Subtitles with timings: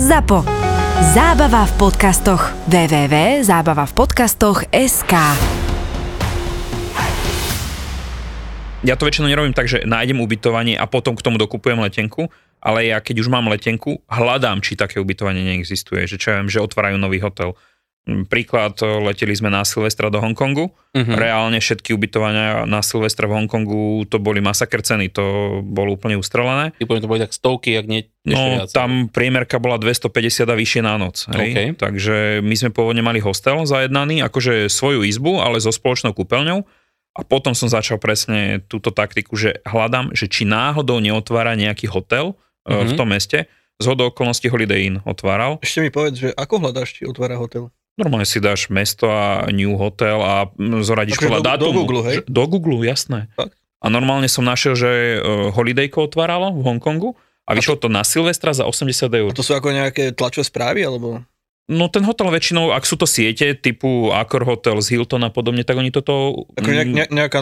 [0.00, 0.48] ZAPO.
[1.12, 2.56] Zábava v podcastoch.
[2.72, 5.12] www.zábavavpodcastoch.sk
[8.80, 12.32] Ja to väčšinou nerobím tak, že nájdem ubytovanie a potom k tomu dokupujem letenku,
[12.64, 16.48] ale ja keď už mám letenku, hľadám, či také ubytovanie neexistuje, že čo ja viem,
[16.48, 17.52] že otvárajú nový hotel.
[18.10, 21.14] Mm, Príklad, leteli sme na Silvestra do Hongkongu, Mhm.
[21.14, 25.22] reálne všetky ubytovania na Silvestra v Hongkongu, to boli masaker ceny, to
[25.62, 26.74] bolo úplne ustrelené.
[26.76, 28.68] Typujem, to boli tak stovky, ak nie No, viac.
[28.70, 30.10] tam priemerka bola 250
[30.44, 31.30] a vyššie na noc.
[31.30, 31.46] Hej?
[31.46, 31.58] OK.
[31.78, 36.66] Takže my sme pôvodne mali hostel zajednaný, akože svoju izbu, ale so spoločnou kúpeľňou.
[37.12, 42.34] A potom som začal presne túto taktiku, že hľadám, že či náhodou neotvára nejaký hotel
[42.60, 42.82] mm-hmm.
[42.82, 42.96] v Mhm.
[42.96, 43.38] tom meste.
[43.78, 45.56] Z hodou okolností Holiday Inn otváral.
[45.58, 47.72] Ešte mi povedz, že ako hľadáš, či otvára hotel?
[47.98, 51.78] Normálne si dáš mesto a new hotel a mm, zoradíš Akože podľa do- do dátumu.
[51.84, 52.16] Google, hej?
[52.26, 53.26] Do Google, jasné.
[53.34, 53.54] Fakt?
[53.80, 57.16] A normálne som našiel, že uh, Holidayko otváralo v Hongkongu
[57.48, 59.30] a vyšlo to na Silvestra za 80 eur.
[59.32, 61.24] A to sú ako nejaké tlačové správy, alebo?
[61.70, 65.62] No ten hotel väčšinou, ak sú to siete typu Accor Hotel z Hilton a podobne,
[65.62, 66.44] tak oni toto...
[66.58, 67.40] Ako nejak, ne, nejaká,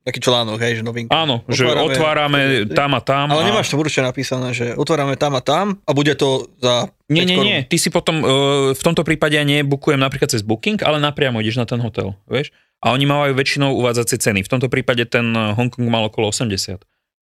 [0.00, 1.12] taký článok, hej, že novinka.
[1.12, 3.28] Áno, že otvárame tam a tam.
[3.28, 3.46] Ale a...
[3.52, 7.30] nemáš to určite napísané, že otvárame tam a tam a bude to za Nie, 5
[7.30, 8.28] nie, nie, ty si potom, uh,
[8.72, 12.54] v tomto prípade ja nebukujem napríklad cez Booking, ale napriamo ideš na ten hotel, vieš?
[12.80, 14.40] A oni majú väčšinou uvádzacie ceny.
[14.40, 16.80] V tomto prípade ten uh, Hongkong mal okolo 80.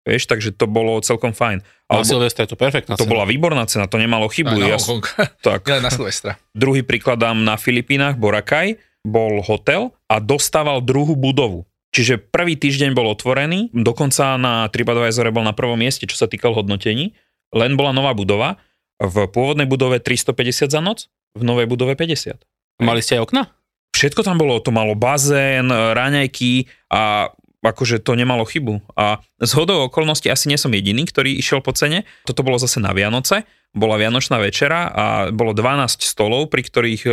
[0.07, 1.65] Vieš, takže to bolo celkom fajn.
[1.91, 3.11] Ale Ale Silvestra je to perfektná to cena.
[3.11, 4.55] bola výborná cena, to nemalo chybu.
[4.55, 5.03] Aj na Ja- Hongkong.
[5.49, 5.67] tak.
[5.67, 6.39] Nie, na Silvestra.
[6.55, 11.67] Druhý príklad dám na Filipínach, Boracay, bol hotel a dostával druhú budovu.
[11.97, 16.53] Čiže prvý týždeň bol otvorený, dokonca na TripAdvisore bol na prvom mieste, čo sa týkal
[16.53, 17.17] hodnotení,
[17.49, 18.61] len bola nová budova,
[19.01, 22.37] v pôvodnej budove 350 za noc, v novej budove 50.
[22.85, 23.49] Mali ste aj okna?
[23.97, 27.33] Všetko tam bolo, to malo bazén, raňajky a
[27.65, 28.77] akože to nemalo chybu.
[28.93, 32.05] A z hodou okolností asi nie som jediný, ktorý išiel po cene.
[32.29, 37.11] Toto bolo zase na Vianoce, bola Vianočná večera a bolo 12 stolov, pri ktorých e,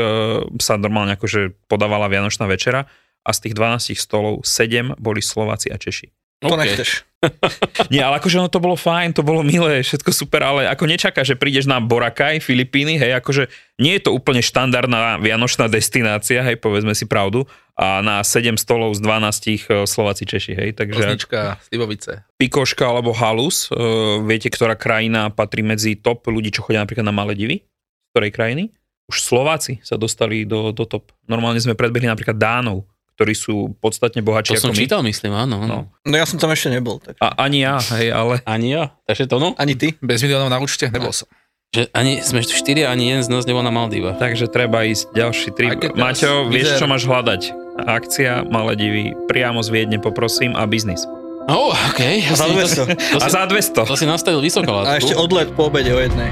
[0.60, 2.84] sa normálne akože podávala Vianočná večera
[3.24, 6.12] a z tých 12 stolov 7 boli Slováci a Češi.
[6.44, 6.60] To OK.
[6.60, 7.08] nechceš.
[7.92, 11.24] Nie, ale akože ono to bolo fajn, to bolo milé, všetko super, ale ako nečaká,
[11.24, 13.48] že prídeš na Boracay, Filipíny, hej, akože
[13.80, 18.92] nie je to úplne štandardná vianočná destinácia, hej, povedzme si pravdu, a na 7 stolov
[18.92, 22.28] z 12 Slováci Češi, hej, takže Osnička, Slivovice.
[22.36, 23.80] Pikoška alebo Halus, e,
[24.28, 27.64] viete, ktorá krajina patrí medzi top ľudí, čo chodia napríklad na Maledivy?
[27.64, 28.64] Z ktorej krajiny?
[29.08, 31.12] Už Slováci sa dostali do, do top.
[31.28, 34.80] Normálne sme predbehli napríklad Dánov, ktorí sú podstatne To bohatší som ako my.
[34.82, 35.56] čítal, myslím, áno.
[35.62, 35.86] áno.
[35.94, 36.10] No.
[36.10, 36.98] No ja som tam ešte nebol.
[36.98, 37.14] Tak.
[37.22, 38.90] A ani ja, hej, ale Ani ja.
[39.06, 39.54] Takže to no.
[39.54, 39.94] Ani ty?
[40.02, 40.90] Bez miliónov na účte?
[40.90, 41.30] Nebol som.
[41.74, 44.18] Že ani sme tu štyria, ani jeden z nás nebol na Maldivách.
[44.18, 47.50] Takže treba ísť ďalší teraz Maťo, vieš, čo máš hľadať?
[47.82, 51.02] Akcia Maledivy, priamo z Viedne poprosím a biznis.
[51.50, 52.00] Oh, OK.
[52.30, 52.94] A za 200.
[52.94, 53.90] To A si, za 200.
[53.90, 56.30] to si nastavil vysoko A ešte odlet po obede o jednej.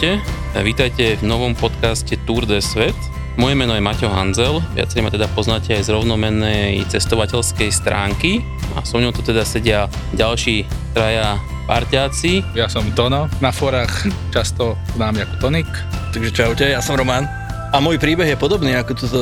[0.00, 0.24] Čaute,
[0.64, 2.96] vítajte v novom podcaste Tour de Svet.
[3.36, 8.40] Moje meno je Maťo Hanzel, viacerí ma teda poznáte aj z rovnomennej cestovateľskej stránky
[8.72, 10.64] a so mnou tu teda sedia ďalší
[10.96, 11.36] traja
[11.68, 12.40] parťáci.
[12.56, 15.68] Ja som Tono, na forách často známy ako Tonik.
[16.16, 17.28] Takže čaute, ja som Roman.
[17.68, 19.20] A môj príbeh je podobný ako túto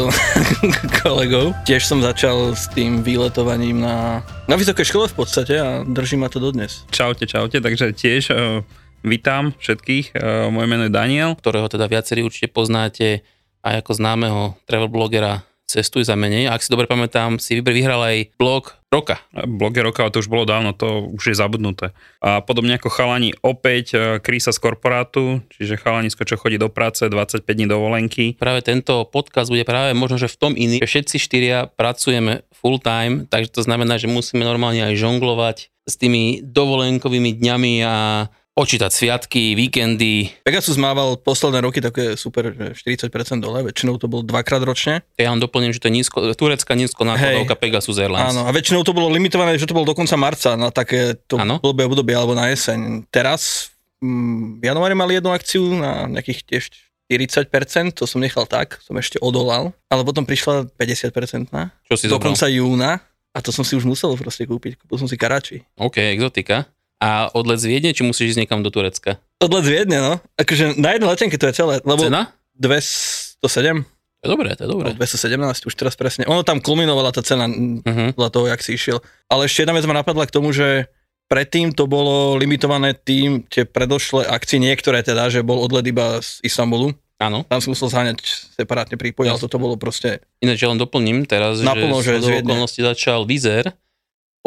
[1.02, 1.58] kolegov.
[1.66, 6.30] Tiež som začal s tým výletovaním na, na vysokej škole v podstate a drží ma
[6.30, 6.86] to dodnes.
[6.94, 8.62] Čaute, čaute, takže tiež uh,
[9.02, 10.14] vítam všetkých.
[10.14, 11.34] Uh, moje meno je Daniel.
[11.38, 13.22] ktorého teda viacerí určite poznáte
[13.62, 16.48] aj ako známeho travel blogera Cestuj za menej.
[16.48, 19.20] Ak si dobre pamätám, si vyhral aj blog roka.
[19.44, 21.92] Bloger roka, ale to už bolo dávno, to už je zabudnuté.
[22.24, 27.04] A podobne ako chalani, opäť uh, krísa z korporátu, čiže chalanisko, čo chodí do práce,
[27.04, 28.40] 25 dní dovolenky.
[28.40, 32.80] Práve tento podcast bude práve možno, že v tom iný, že všetci štyria pracujeme full
[32.80, 37.96] time, takže to znamená, že musíme normálne aj žonglovať s tými dovolenkovými dňami a
[38.58, 40.34] počítať sviatky, víkendy.
[40.42, 45.06] Pegasus mával posledné roky také super že 40% dole, väčšinou to bolo dvakrát ročne.
[45.14, 48.34] Ja vám doplním, že to je nízko, turecká nízko nákladovka Pegasus Airlines.
[48.34, 51.38] Áno, a väčšinou to bolo limitované, že to bolo do konca marca na také to
[51.38, 53.06] blbé obdobie alebo na jeseň.
[53.14, 53.70] Teraz
[54.02, 56.64] mm, v januári mali jednu akciu na nejakých tiež
[57.06, 62.10] 40%, to som nechal tak, som ešte odolal, ale potom prišla 50% na, Čo si
[62.10, 62.34] do zobral?
[62.34, 62.98] konca júna
[63.36, 64.80] A to som si už musel proste kúpiť.
[64.82, 65.62] Kúpil som si Karači.
[65.78, 66.66] OK, exotika.
[66.98, 69.22] A odlet z Viedne, či musíš ísť niekam do Turecka?
[69.38, 70.14] Odlet z Viedne, no.
[70.34, 71.74] Akože na jednej letenke to je celé.
[71.86, 72.34] Lebo Cena?
[72.58, 73.86] 207,
[74.18, 74.90] To je dobré, to je dobré.
[74.98, 76.26] 217, už teraz presne.
[76.26, 78.10] Ono tam kulminovala tá cena Uh-huh.
[78.18, 78.98] podľa toho, jak si išiel.
[79.30, 80.90] Ale ešte jedna vec ma napadla k tomu, že
[81.30, 86.42] predtým to bolo limitované tým, tie predošlé akcie, niektoré teda, že bol odlet iba z
[86.42, 86.98] Istanbulu.
[87.18, 87.46] Áno.
[87.46, 88.22] Tam si musel zháňať
[88.58, 90.22] separátne prípoj, ale toto bolo proste...
[90.38, 93.74] Ináč ja len doplním teraz, Naplno, že že z okolností začal Vizer,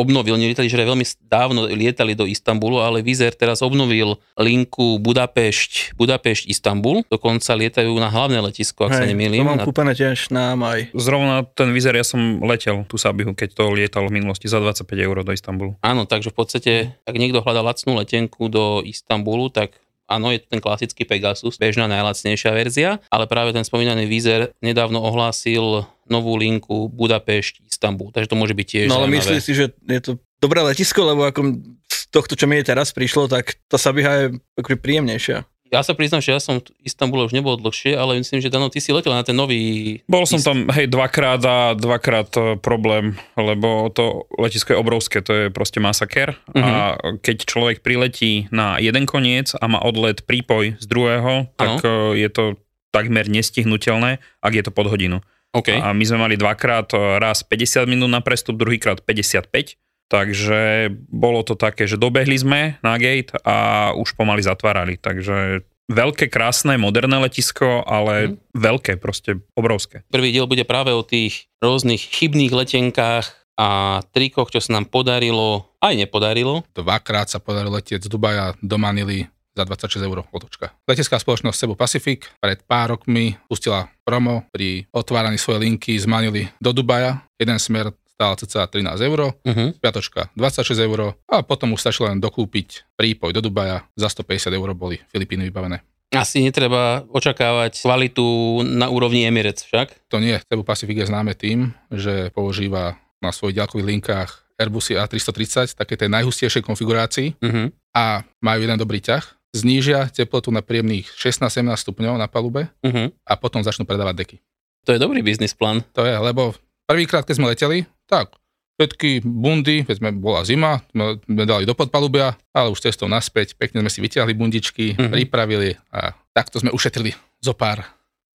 [0.02, 6.50] obnovil, nelietali, že veľmi dávno lietali do Istanbulu, ale Vizer teraz obnovil linku Budapešť, Budapešť,
[6.50, 9.46] Istanbul, dokonca lietajú na hlavné letisko, ak sa nemýlim.
[9.46, 10.90] to mám Na- kúpené tiež na maj.
[10.92, 14.90] Zrovna ten vizer, ja som letel tú Sabihu, keď to lietal v minulosti za 25
[14.98, 15.78] eur do Istanbulu.
[15.86, 16.72] Áno, takže v podstate,
[17.06, 19.78] ak niekto hľadá lacnú letenku do Istanbulu, tak
[20.12, 25.00] áno, je to ten klasický Pegasus, bežná najlacnejšia verzia, ale práve ten spomínaný Vizer nedávno
[25.00, 29.72] ohlásil novú linku Budapešť, Istanbul, takže to môže byť tiež No ale myslíš si, že
[29.88, 30.12] je to
[30.44, 34.26] dobré letisko, lebo ako z tohto, čo mi je teraz prišlo, tak tá Sabiha je
[34.60, 35.48] akože príjemnejšia.
[35.72, 38.68] Ja sa priznám, že ja som v Istambule už nebol dlhšie, ale myslím, že Dano,
[38.68, 40.04] ty si letel na ten nový...
[40.04, 45.32] Bol som tam, hej, dvakrát a dvakrát e, problém, lebo to letisko je obrovské, to
[45.32, 46.36] je proste masaker.
[46.60, 52.20] A keď človek priletí na jeden koniec a má odlet prípoj z druhého, tak e,
[52.20, 52.60] je to
[52.92, 55.24] takmer nestihnutelné, ak je to pod hodinu.
[55.56, 55.72] OK.
[55.72, 59.80] A my sme mali dvakrát, e, raz 50 minút na prestup, druhýkrát 55.
[60.12, 65.00] Takže bolo to také, že dobehli sme na gate a už pomaly zatvárali.
[65.00, 70.04] Takže veľké, krásne, moderné letisko, ale veľké, proste obrovské.
[70.12, 75.72] Prvý diel bude práve o tých rôznych chybných letenkách a trikoch, čo sa nám podarilo,
[75.80, 76.68] aj nepodarilo.
[76.76, 80.72] Dvakrát sa podarilo letieť z Dubaja do Manily za 26 eur otočka.
[80.88, 86.48] Letecká spoločnosť Cebu Pacific pred pár rokmi pustila promo pri otváraní svojej linky z Manily
[86.64, 87.28] do Dubaja.
[87.36, 89.74] Jeden smer stál cca 13 eur, Uh-huh.
[89.82, 93.90] piatočka 26 eur a potom už stačilo len dokúpiť prípoj do Dubaja.
[93.98, 95.82] Za 150 eur boli Filipíny vybavené.
[96.14, 98.22] Asi netreba očakávať kvalitu
[98.62, 100.12] na úrovni Emirates však.
[100.14, 104.30] To nie, Cebu Pacific je známe tým, že používa na svojich ďalkových linkách
[104.62, 107.74] Airbusy A330, také tej najhustejšej konfigurácii Uh-huh.
[107.98, 109.26] a majú jeden dobrý ťah.
[109.58, 113.10] Znížia teplotu na príjemných 16-17 stupňov na palube Uh-huh.
[113.26, 114.38] a potom začnú predávať deky.
[114.86, 115.82] To je dobrý biznis plán.
[115.98, 116.54] To je, lebo
[116.86, 117.78] prvýkrát, keď sme leteli,
[118.12, 118.36] tak
[118.76, 123.80] všetky bundy, keď sme bola zima, sme, dali do podpalubia, ale už cestou naspäť, pekne
[123.80, 124.98] sme si vyťahli bundičky, Mhm.
[124.98, 125.14] mm-hmm.
[125.14, 127.88] pripravili a takto sme ušetrili zo pár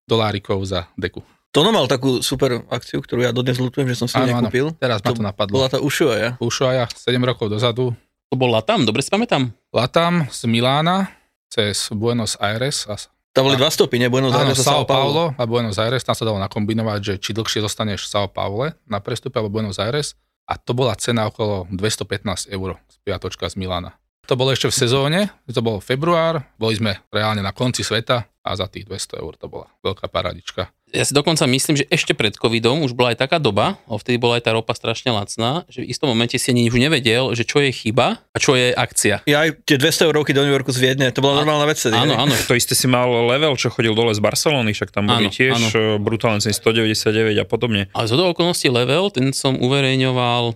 [0.05, 1.21] dolárikov za deku.
[1.51, 4.39] Tono mal takú super akciu, ktorú ja dodnes ľutujem, že som si ju Áno, áno.
[4.45, 4.77] nekúpil.
[4.77, 5.55] Teraz ma To to napadlo.
[5.57, 6.37] Bola tá Ushuaia.
[6.37, 7.97] Ushuaia 7 rokov dozadu,
[8.27, 9.55] To bol Latam, dobre si pamätám.
[9.71, 11.09] Latam z Milána
[11.49, 12.99] cez Buenos Aires a
[13.37, 14.09] Tam boli dva stopy, nie?
[14.09, 17.61] Buenos Aires a São Paulo a Buenos Aires, tam sa dalo nakombinovať, že či dlhšie
[17.61, 20.17] zostaneš v São Paule na prestupe alebo Buenos Aires
[20.49, 23.93] a to bola cena okolo 215 eur z piatočka z Milána.
[24.25, 25.21] To bolo ešte v sezóne,
[25.53, 29.53] to bol február, boli sme reálne na konci sveta a za tých 200 eur to
[29.53, 30.73] bola veľká paradička.
[30.95, 34.23] Ja si dokonca myslím, že ešte pred covidom už bola aj taká doba, a vtedy
[34.23, 37.43] bola aj tá ropa strašne lacná, že v istom momente si ani už nevedel, že
[37.43, 39.27] čo je chyba a čo je akcia.
[39.27, 41.83] Ja aj tie 200 eurovky do New Yorku z Viedne, to bola normálna vec.
[41.91, 42.31] Áno, áno.
[42.47, 45.59] To isté si mal level, čo chodil dole z Barcelony, však tam boli Áno, tiež
[45.59, 45.69] áno.
[45.75, 45.99] áno.
[45.99, 47.91] brutálne ceny 199 a podobne.
[47.91, 50.55] Ale z okolností level, ten som uverejňoval,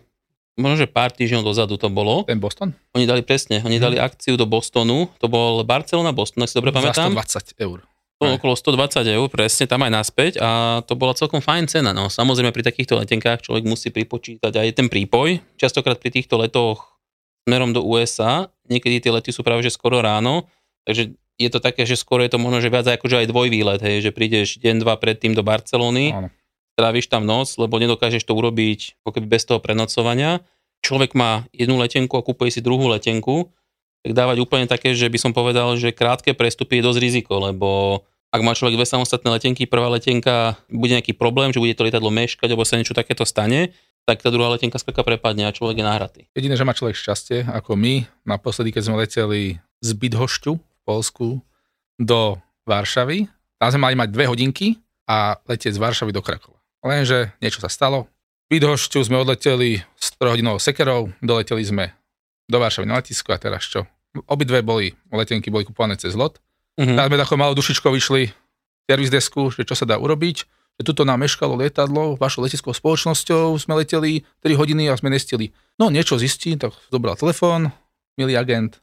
[0.62, 2.22] možno, že pár týždňov dozadu to bolo.
[2.22, 2.70] Ten Boston?
[2.94, 6.70] Oni dali presne, oni dali akciu do Bostonu, to bol Barcelona Boston, ak si dobre
[6.70, 7.10] pamätám.
[7.18, 7.89] Za 120 eur.
[8.20, 11.96] Bolo okolo 120 eur, presne, tam aj naspäť a to bola celkom fajn cena.
[11.96, 15.40] No samozrejme pri takýchto letenkách človek musí pripočítať aj ten prípoj.
[15.56, 17.00] Častokrát pri týchto letoch
[17.48, 20.44] smerom do USA, niekedy tie lety sú práve že skoro ráno,
[20.84, 24.04] takže je to také, že skoro je to možno, že viac akože aj dvojvýlet, hej,
[24.04, 26.28] že prídeš deň, dva predtým do Barcelony, Áno.
[26.76, 30.44] tráviš tam noc, lebo nedokážeš to urobiť ako keby bez toho prenocovania.
[30.84, 33.48] Človek má jednu letenku a kúpuje si druhú letenku,
[34.04, 38.00] tak dávať úplne také, že by som povedal, že krátke prestupy je dosť riziko, lebo
[38.30, 42.14] ak má človek dve samostatné letenky, prvá letenka bude nejaký problém, že bude to lietadlo
[42.14, 43.75] meškať, alebo sa niečo takéto stane,
[44.06, 46.22] tak tá druhá letenka skaka prepadne a človek je nahratý.
[46.38, 51.42] Jediné, že má človek šťastie, ako my, naposledy, keď sme leteli z Bydhošťu v Polsku
[51.99, 53.26] do Varšavy,
[53.60, 56.56] tam sme mali mať dve hodinky a letieť z Varšavy do Krakova.
[56.80, 58.08] Lenže niečo sa stalo.
[58.49, 61.84] V Bydhošťu sme odleteli s trojhodinovou sekerou, doleteli sme
[62.49, 63.84] do Varšavy na letisku a teraz čo?
[64.26, 66.42] Obidve boli, letenky boli kupované cez lot.
[66.80, 66.96] Mhm.
[66.96, 68.32] Tak sme takou malou dušičkou vyšli
[68.88, 70.49] servis desku, že čo sa dá urobiť.
[70.80, 75.52] Že tuto nám meškalo lietadlo, vašou letiskou spoločnosťou sme leteli 3 hodiny a sme nestili.
[75.76, 77.68] No niečo zistí, tak zobral telefón,
[78.16, 78.80] milý agent,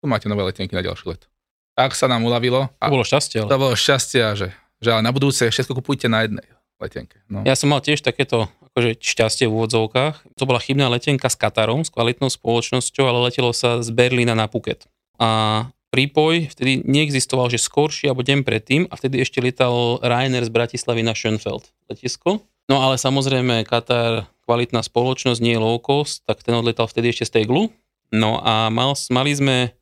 [0.00, 1.32] tu máte nové letenky na ďalší let.
[1.80, 3.40] Tak sa nám uľavilo a To bolo šťastie.
[3.40, 3.48] Ale...
[3.48, 4.48] to bolo šťastie, že,
[4.84, 6.44] že ale na budúce všetko kupujte na jednej
[6.76, 7.24] letenke.
[7.32, 7.40] No.
[7.48, 10.36] Ja som mal tiež takéto akože šťastie v úvodzovkách.
[10.36, 14.44] To bola chybná letenka s Katarom, s kvalitnou spoločnosťou, ale letelo sa z Berlína na
[14.44, 14.84] Phuket.
[15.16, 20.52] A prípoj vtedy neexistoval, že skorší alebo deň predtým a vtedy ešte lietal Ryanair z
[20.54, 22.42] Bratislavy na Schönfeld letisko.
[22.70, 27.26] No ale samozrejme Katar, kvalitná spoločnosť, nie je low cost, tak ten odletal vtedy ešte
[27.26, 27.74] z Teglu.
[28.14, 29.74] No a mal, mali sme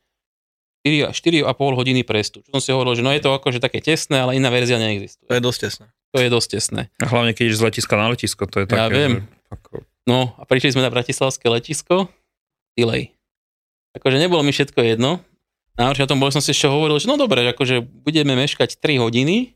[0.89, 2.41] 4, 4,5 hodiny prestu.
[2.41, 5.29] Čo som si hovoril, že no je to akože také tesné, ale iná verzia neexistuje.
[5.29, 5.87] To je dosť tesné.
[6.09, 6.83] To je dosť tesné.
[6.97, 9.13] A hlavne keď ideš z letiska na letisko, to je také, Ja viem.
[9.13, 12.09] že ako, No a prišli sme na bratislavské letisko,
[12.73, 13.13] delay.
[13.93, 15.21] Akože nebolo mi všetko jedno.
[15.79, 18.99] Na tom bolo, som si ešte hovoril, že no dobre, že akože budeme meškať 3
[18.99, 19.55] hodiny,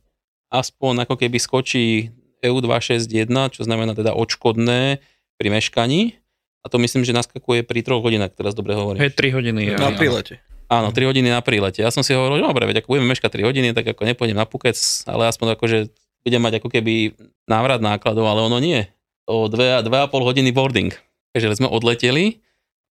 [0.54, 2.14] aspoň ako keby skočí
[2.46, 5.02] EU261, čo znamená teda odškodné
[5.34, 6.14] pri meškaní.
[6.62, 9.02] A to myslím, že naskakuje pri 3 hodinách, teraz dobre hovorím.
[9.02, 9.74] hej, 3 hodiny.
[9.74, 9.98] Na Ja.
[9.98, 10.38] prílete.
[10.70, 11.82] Áno, 3 hodiny na prílete.
[11.82, 14.38] Ja som si hovoril, že dobre, veď ako budeme meškať 3 hodiny, tak ako nepôjdem
[14.38, 14.78] na Phuket,
[15.10, 15.90] ale aspoň akože
[16.22, 17.18] budem mať ako keby
[17.50, 18.86] návrat nákladov, ale ono nie.
[19.26, 19.90] O 2, 2,5
[20.22, 20.94] hodiny boarding.
[21.34, 22.38] Takže sme odleteli,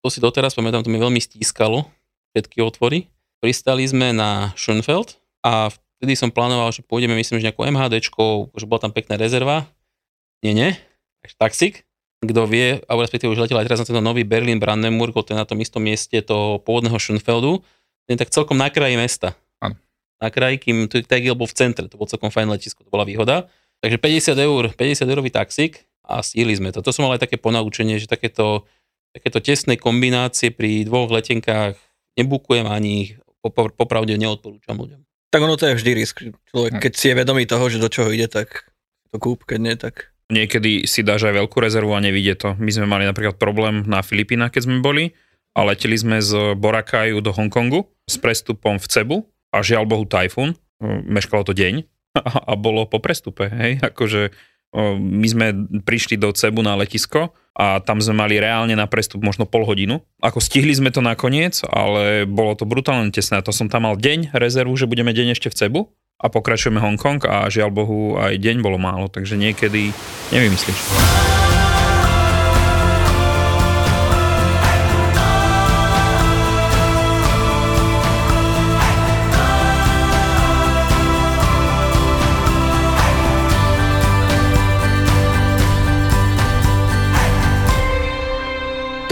[0.04, 1.88] to si doteraz pamätám, to mi veľmi stískalo,
[2.36, 3.11] všetky otvory.
[3.42, 8.70] Pristali sme na Schönfeld a vtedy som plánoval, že pôjdeme, myslím, že nejakou MHDčkou, že
[8.70, 9.66] bola tam pekná rezerva.
[10.46, 10.78] Nie, nie,
[11.26, 11.76] takže taxík.
[12.22, 15.42] Kto vie, alebo respektíve už letel aj teraz na tento nový Berlin Brandenburg, to je
[15.42, 17.66] na tom istom mieste toho pôvodného Schönfeldu,
[18.06, 19.34] ten je tak celkom na kraji mesta.
[19.58, 19.74] Áno.
[20.22, 23.50] Na kraji, kým Tegel bol v centre, to bol celkom fajn letisko, to bola výhoda.
[23.82, 26.86] Takže 50 eur, 50 eurový taxík a stihli sme to.
[26.86, 28.70] To som mal aj také ponaučenie, že takéto,
[29.18, 31.74] takéto tesné kombinácie pri dvoch letenkách
[32.22, 35.02] nebukujem ani ich popra- popravde neodporúčam ľuďom.
[35.32, 36.22] Tak ono to je vždy risk.
[36.52, 36.82] Človek, Hm.
[36.82, 38.70] keď si je vedomý toho, že do čoho ide, tak
[39.10, 40.12] to kúp, keď nie, tak...
[40.28, 42.56] Niekedy si dáš aj veľkú rezervu a nevidie to.
[42.56, 45.12] My sme mali napríklad problém na Filipínach, keď sme boli
[45.52, 49.18] a leteli sme z Borakaju do Hongkongu s prestupom v Cebu
[49.52, 50.56] a žiaľ Bohu tajfún.
[50.80, 51.84] Meškalo to deň
[52.16, 52.22] a,
[52.52, 53.52] a bolo po prestupe.
[53.52, 53.84] Hej?
[53.84, 54.32] Akože
[54.75, 55.48] my sme
[55.84, 60.00] prišli do Cebu na letisko a tam sme mali reálne na prestup možno pol hodinu.
[60.24, 63.44] Ako stihli sme to nakoniec, ale bolo to brutálne tesné.
[63.44, 65.82] To som tam mal deň rezervu, že budeme deň ešte v Cebu
[66.22, 69.92] a pokračujeme Hongkong a žiaľ Bohu aj deň bolo málo, takže niekedy
[70.32, 71.21] nevymyslíš.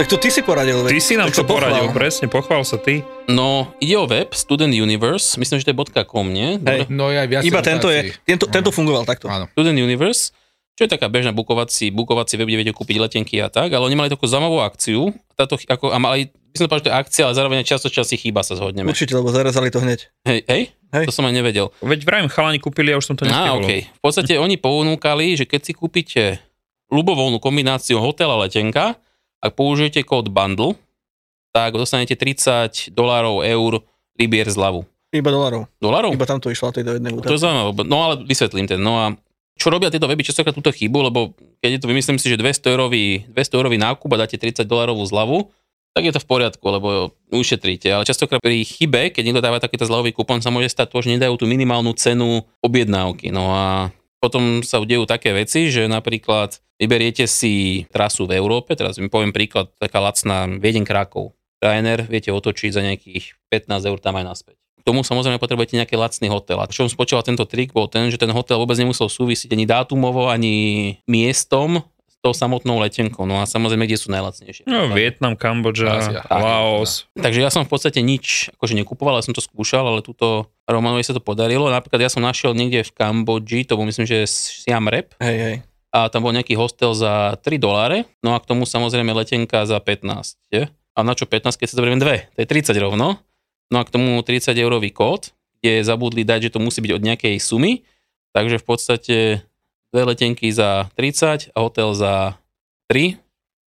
[0.00, 0.80] Tak to ty si poradil.
[0.88, 1.76] Ty si nám to pochvál.
[1.76, 3.04] poradil, presne, pochvál sa ty.
[3.28, 6.56] No, ide o web Student Universe, myslím, že to je .com, nie?
[6.56, 6.88] Dobre?
[6.88, 9.28] No aj viac Iba tento je, tento, tento fungoval takto.
[9.28, 9.44] Áno.
[9.52, 10.32] Student Universe,
[10.72, 13.92] čo je taká bežná bukovací, bukovací web, kde viete kúpiť letenky a tak, ale oni
[13.92, 17.22] mali takú zaujímavú akciu, táto, ako, a mali, by som povedal, že to je akcia,
[17.28, 18.88] ale zároveň často časí chýba sa zhodneme.
[18.88, 20.08] Určite, lebo zarazali to hneď.
[20.24, 20.62] Hej, hej,
[20.96, 21.04] Hej.
[21.04, 21.76] to som aj nevedel.
[21.84, 23.68] Veď vrajím, chalani kúpili a už som to Á, nestihol.
[23.68, 23.84] okay.
[23.84, 26.40] V podstate oni ponúkali, že keď si kúpite
[26.88, 28.96] ľubovoľnú kombináciu hotel a letenka,
[29.40, 30.76] ak použijete kód bundle,
[31.50, 33.82] tak dostanete 30 dolárov, eur,
[34.14, 34.86] libier zľavu.
[35.10, 35.66] Iba dolarov.
[35.82, 36.14] Dolarov?
[36.14, 38.78] Iba tam to išlo tej do jednej To je zaujímavé, no ale vysvetlím ten.
[38.78, 39.04] No a
[39.58, 42.72] čo robia tieto weby častokrát túto chybu, lebo keď je to, vymyslím si, že 200
[42.72, 45.50] eurový, 200 eurový nákup a dáte 30 dolarovú zľavu,
[45.90, 46.88] tak je to v poriadku, lebo
[47.34, 47.90] ušetríte.
[47.90, 51.18] Ale častokrát pri chybe, keď niekto dáva takýto zľavový kupón, sa môže stať to, že
[51.18, 53.34] nedajú tú minimálnu cenu objednávky.
[53.34, 53.90] No a
[54.20, 59.32] potom sa udejú také veci, že napríklad vyberiete si trasu v Európe, teraz mi poviem
[59.32, 61.32] príklad, taká lacná Viedeň Krakov.
[61.60, 64.56] Ryanair viete otočiť za nejakých 15 eur tam aj naspäť.
[64.80, 66.56] K tomu samozrejme potrebujete nejaký lacný hotel.
[66.56, 70.32] A čo spočíval tento trik, bol ten, že ten hotel vôbec nemusel súvisiť ani dátumovo,
[70.32, 73.28] ani miestom s tou samotnou letenkou.
[73.28, 74.64] No a samozrejme, kde sú najlacnejšie.
[74.64, 75.36] No, Vietnam.
[75.36, 76.24] Kambodža.
[76.32, 77.12] Laos.
[77.12, 81.02] Takže ja som v podstate nič akože nekupoval, ale som to skúšal, ale túto Romanovi
[81.02, 81.66] sa to podarilo.
[81.68, 85.56] Napríklad ja som našiel niekde v Kambodži, to bol myslím, že Siam Rep, Hej, hej.
[85.90, 89.78] a tam bol nejaký hostel za 3 doláre, no a k tomu samozrejme letenka za
[89.82, 90.38] 15.
[90.50, 90.70] Je?
[90.94, 92.30] A na čo 15, keď si zoberiem dve?
[92.34, 93.18] To je 30 rovno.
[93.70, 95.30] No a k tomu 30 eurový kód,
[95.62, 97.86] kde zabudli dať, že to musí byť od nejakej sumy.
[98.34, 99.16] Takže v podstate
[99.94, 102.38] dve letenky za 30 a hotel za
[102.90, 103.18] 3,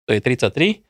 [0.08, 0.84] to je 33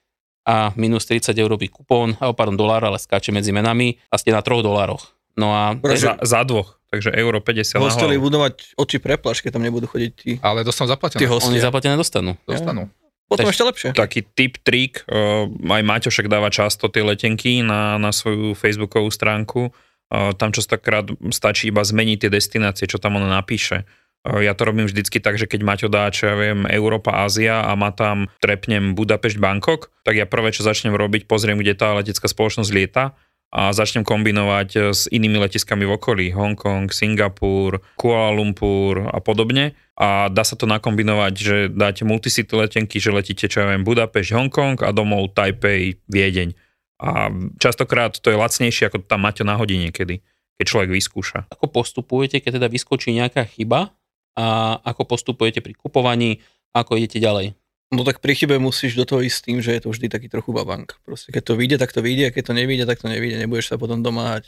[0.46, 4.42] a minus 30 eurový kupón, a pardon, dolár, ale skáče medzi menami a ste na
[4.42, 5.19] 3 dolároch.
[5.40, 8.24] No a Pretože Za, za dvoch, takže euro 50 na hostely hlavu.
[8.28, 11.16] budú mať oči preplaš, keď tam nebudú chodiť tí, Ale dostanú zaplatené.
[11.16, 11.48] tí hostia.
[11.48, 12.36] oni zaplatené dostanú.
[12.44, 12.92] Dostanú.
[13.24, 13.88] Potom Takže- ešte lepšie.
[13.94, 19.06] Taký tip, trik, uh, aj Maťo však dáva často tie letenky na, na svoju facebookovú
[19.08, 19.70] stránku.
[20.10, 23.86] Uh, tam častokrát stačí iba zmeniť tie destinácie, čo tam on napíše.
[24.26, 27.62] Uh, ja to robím vždycky tak, že keď Maťo dá, čo ja viem, Európa, Ázia
[27.62, 31.94] a má tam, trepnem Budapešť, Bangkok, tak ja prvé, čo začnem robiť, pozriem, kde tá
[31.94, 33.14] letecká spoločnosť lieta
[33.50, 39.74] a začnem kombinovať e, s inými letiskami v okolí, Hongkong, Singapur, Kuala Lumpur a podobne.
[39.98, 44.32] A dá sa to nakombinovať, že dáte multicity letenky, že letíte, čo ja viem, Budapešť,
[44.32, 46.54] Hongkong a domov Taipei, Viedeň.
[47.02, 47.28] A
[47.58, 50.22] častokrát to je lacnejšie, ako tam máte na hodine niekedy,
[50.56, 51.38] keď človek vyskúša.
[51.52, 53.92] Ako postupujete, keď teda vyskočí nejaká chyba
[54.38, 56.40] a ako postupujete pri kupovaní,
[56.70, 57.59] ako idete ďalej?
[57.90, 60.30] No tak pri chybe musíš do toho ísť s tým, že je to vždy taký
[60.30, 60.94] trochu babank.
[61.02, 63.36] Proste keď to vyjde, tak to vyjde, a keď to nevyjde, tak to nevyjde.
[63.40, 64.46] Nebudeš sa potom domáhať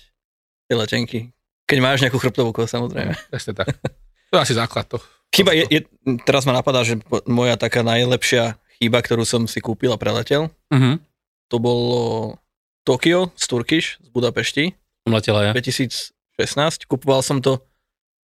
[0.67, 1.19] tej letenky.
[1.67, 3.19] Keď máš nejakú chrbtovú kost, samozrejme.
[3.29, 3.75] Presne tak.
[4.31, 5.03] To je asi základ to.
[5.29, 5.81] Chyba je, je,
[6.23, 11.03] teraz ma napadá, že moja taká najlepšia chyba, ktorú som si kúpil a preletel, Mhm.
[11.49, 12.37] to bolo
[12.83, 14.71] Tokio z Turkish, z Budapešti,
[15.03, 15.53] Som letela ja.
[15.53, 16.13] 2016.
[16.87, 17.59] Kupoval som to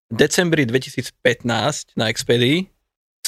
[0.09, 2.71] v decembri 2015 na Expedii,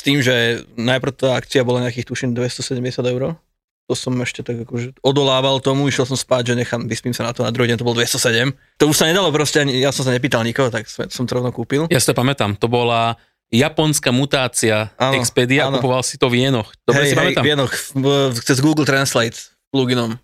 [0.00, 0.34] s tým, že
[0.80, 3.36] najprv tá akcia bola nejakých, tuším, 270 eur.
[3.84, 7.34] To som ešte tak akože odolával tomu, išiel som spať, že nechám, vyspím sa na
[7.34, 8.54] to, na druhý deň to bol 207.
[8.78, 11.36] To už sa nedalo proste, ani, ja som sa nepýtal nikoho, tak som som to
[11.36, 11.90] rovno kúpil.
[11.90, 13.18] Ja si to pamätám, to bola
[13.50, 15.82] japonská mutácia Áno, Expedia, áno.
[15.82, 16.70] kupoval si to v jenoch.
[16.86, 17.66] Dobre hej, si hej, pamätám.
[17.66, 19.34] V- v- cez Google Translate
[19.74, 20.16] pluginom.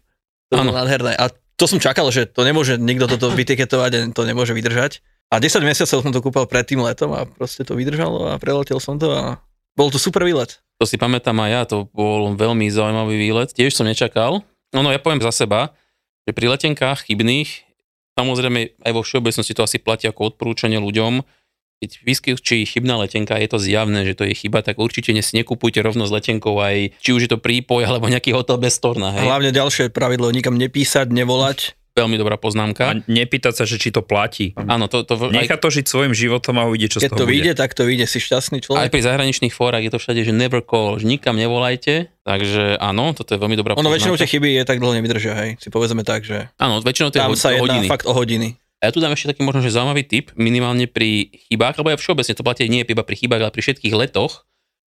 [0.48, 0.70] To Áno.
[0.70, 1.18] bolo nádherné.
[1.18, 1.26] A
[1.58, 5.02] to som čakal, že to nemôže nikto toto vytiketovať a to nemôže vydržať.
[5.26, 8.78] A 10 mesiacov som to kúpal pred tým letom a proste to vydržalo a preletel
[8.78, 9.42] som to a
[9.76, 10.58] bol to super výlet.
[10.80, 13.52] To si pamätám aj ja, to bol veľmi zaujímavý výlet.
[13.52, 14.44] Tiež som nečakal.
[14.72, 15.72] No, no ja poviem za seba,
[16.28, 17.48] že pri letenkách chybných,
[18.16, 21.24] samozrejme aj vo všeobecnosti to asi platí ako odporúčanie ľuďom,
[21.76, 25.84] keď vyskočí chybná letenka, je to zjavné, že to je chyba, tak určite ne- nekupujte
[25.84, 29.20] rovno s letenkou aj, či už je to prípoj alebo nejaký hotel bez storna, A
[29.20, 29.28] hej.
[29.28, 31.76] hlavne ďalšie pravidlo, nikam nepísať, nevolať.
[31.96, 33.00] Veľmi dobrá A poznámka.
[33.02, 34.52] nepýtať sa, že či to platí.
[34.54, 37.18] Áno, to, to aj, Nechá to žiť svojim životom a uvidie, čo z Keď toho
[37.18, 38.88] to vyjde, tak to vyjde, si šťastný aj človek.
[38.90, 43.32] pri zahraničných fórach je to všade, že never call, že nikam nevolajte, takže áno, toto
[43.32, 44.32] je veľmi dobrá Ono väčšinou tie poznámka.
[44.36, 45.50] chyby je tak dlho nevydržia, hej.
[45.56, 47.86] Si povedzme tak, že Áno, väčšinou to je tam ho- sa jedná hodiny.
[47.88, 48.60] fakt o hodiny.
[48.76, 51.98] A ja tu dám ešte taký možno, že zaujímavý tip, minimálne pri chybách, alebo aj
[51.98, 54.44] všeobecne to platí nie iba pri chybách, ale pri všetkých letoch,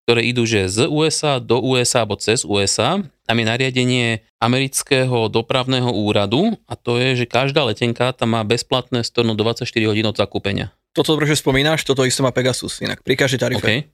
[0.05, 3.01] ktoré idú že z USA do USA alebo cez USA.
[3.25, 9.01] Tam je nariadenie amerického dopravného úradu a to je, že každá letenka tam má bezplatné
[9.01, 10.69] storno do 24 hodín od zakúpenia.
[10.93, 13.01] Toto dobre, že spomínaš, toto isté má Pegasus inak.
[13.01, 13.65] Pri každej tarife.
[13.65, 13.89] OK?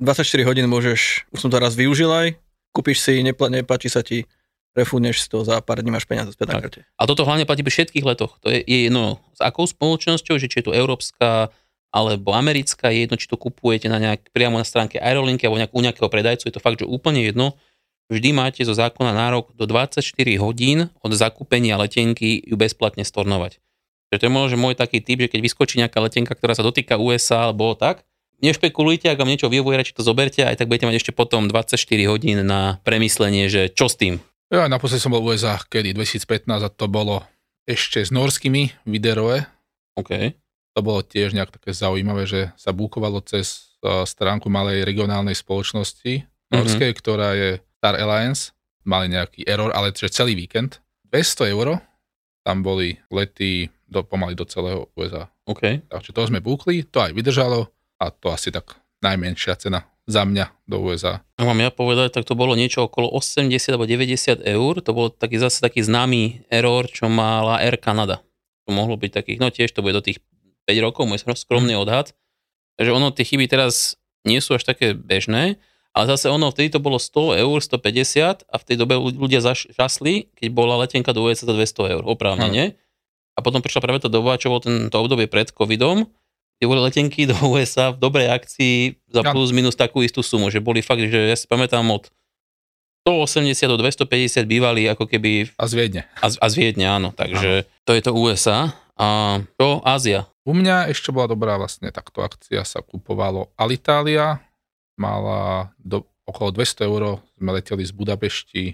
[0.00, 2.34] 24 hodín môžeš, už som to raz využil aj,
[2.72, 4.24] kúpiš si, nepla, nepáči sa ti,
[4.72, 6.80] refundneš si to za pár dní máš peniaze späť na karte.
[6.96, 8.40] A toto hlavne platí pri všetkých letoch.
[8.40, 11.52] To je, je jedno s akou spoločnosťou, že či je to európska
[11.92, 15.72] alebo americká, je jedno, či to kupujete na nejak, priamo na stránke Aerolinky alebo nejak,
[15.76, 17.60] u nejakého predajcu, je to fakt, že úplne jedno.
[18.08, 20.00] Vždy máte zo zákona nárok do 24
[20.40, 23.60] hodín od zakúpenia letenky ju bezplatne stornovať.
[24.12, 26.64] Čiže to je možno že môj taký typ, že keď vyskočí nejaká letenka, ktorá sa
[26.64, 28.04] dotýka USA alebo tak,
[28.44, 31.76] nešpekulujte, ak vám niečo vyhovuje, radšej to zoberte, aj tak budete mať ešte potom 24
[32.10, 34.20] hodín na premyslenie, že čo s tým.
[34.52, 37.24] Ja naposledy som bol v USA, kedy 2015 a to bolo
[37.64, 39.48] ešte s norskými videroe.
[39.96, 40.36] OK.
[40.72, 46.24] To bolo tiež nejak také zaujímavé, že sa búkovalo cez eh, stránku malej regionálnej spoločnosti
[46.52, 48.52] norskej, ktorá je Star Alliance.
[48.82, 50.82] Mali nejaký error, ale že celý víkend.
[51.08, 51.78] 200 eur,
[52.42, 55.30] tam boli lety do, pomaly do celého USA.
[55.46, 55.86] OK.
[55.86, 57.70] Takže to sme búkli, to aj vydržalo
[58.02, 61.22] a to asi tak najmenšia cena za mňa do USA.
[61.38, 64.72] Ak mám ja povedať, tak to bolo niečo okolo 80 alebo 90 eur.
[64.82, 68.18] To bol taký zase taký známy error, čo mala Air Canada.
[68.66, 70.18] To mohlo byť takých, no tiež to bude do tých
[70.64, 72.14] 5 rokov, môj skromný odhad.
[72.74, 75.58] Takže ono, tie chyby teraz nie sú až také bežné,
[75.92, 79.68] ale zase ono, vtedy to bolo 100 eur, 150 a v tej dobe ľudia zaš-
[79.70, 82.78] žasli, keď bola letenka do USA za 200 eur, oprávnene.
[83.32, 86.08] A potom prišla práve tá doba, čo bolo tento obdobie pred covidom,
[86.56, 88.76] kde boli letenky do USA v dobrej akcii
[89.08, 89.34] za Áno.
[89.34, 92.08] plus minus takú istú sumu, že boli fakt, že ja si pamätám od
[93.02, 96.02] 180 do 250 bývali ako keby A z Viedne.
[96.16, 100.30] a, z- a z Viedne, áno, takže to je to USA a to Ázia.
[100.42, 104.42] U mňa ešte bola dobrá vlastne takto akcia, sa kupovalo Alitalia,
[104.96, 107.02] mala do, okolo 200 eur,
[107.36, 108.64] sme leteli z Budapešti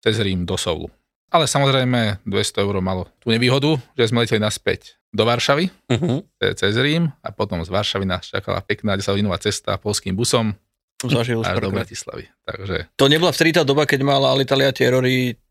[0.00, 0.88] cez Rím do Soulu.
[1.28, 6.24] Ale samozrejme 200 eur malo tú nevýhodu, že sme leteli naspäť do Varšavy, Uh-huh.
[6.38, 10.56] ce- cez Rím a potom z Varšavy nás čakala pekná 10 hodinová cesta polským busom
[10.96, 11.68] Som zažil až do.
[11.68, 12.24] Bratislavy.
[12.40, 14.88] Takže To nebola vtedy tá doba, keď mala Alitalia tie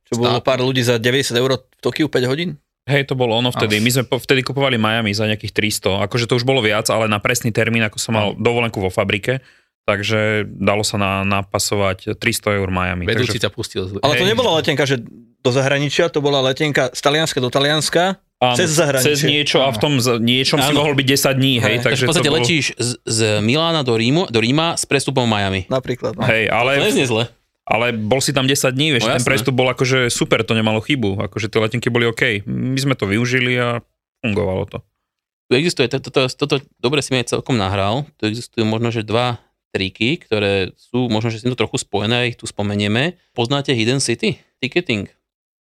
[0.06, 2.58] čo bolo pár ľudí za 90 eur v Tokiu 5 hodín?
[2.86, 3.78] Hej, to bolo ono vtedy.
[3.78, 6.06] My sme po- vtedy kupovali Miami za nejakých 300.
[6.06, 9.42] Akože to už bolo viac, ale na presný termín, ako som mal dovolenku vo fabrike,
[9.84, 12.22] takže dalo sa na, napasovať 300
[12.56, 13.04] eur Miami.
[13.04, 13.98] vedúci Takže, ťa pustil z...
[14.00, 15.02] Ale to nebola letenka, že
[15.42, 19.14] do zahraničia, to bola letenka z Talianska do Talianska, áno, cez zahraničie.
[19.14, 20.82] Cez niečo a v tom z- niečom si Áno.
[20.82, 21.62] mohol byť 10 dní, hej.
[21.62, 21.76] Hej.
[21.80, 24.84] Takže Takže v podstate to bolo, letíš z, z Milána do, Rímu, do Ríma s
[24.84, 25.66] prestupom Miami.
[25.68, 26.14] napríklad.
[26.14, 26.22] No.
[26.22, 27.30] Hej, To ale, neznie zle.
[27.66, 30.86] Ale bol si tam 10 dní, vieš, No ten prestup bol akože super, to nemalo
[30.86, 32.46] chybu, akože tie letenky boli OK.
[32.46, 33.82] My sme to využili a
[34.22, 34.78] fungovalo to.
[35.50, 39.06] Tu existuje, toto, toto, toto dobre si mi aj celkom nahral, tu existujú možno, že
[39.06, 39.42] dva
[39.74, 43.20] triky, ktoré sú možno, že s týmto trochu spojené, ich tu spomenieme.
[43.36, 44.40] Poznáte Hidden City?
[44.64, 45.12] Ticketing.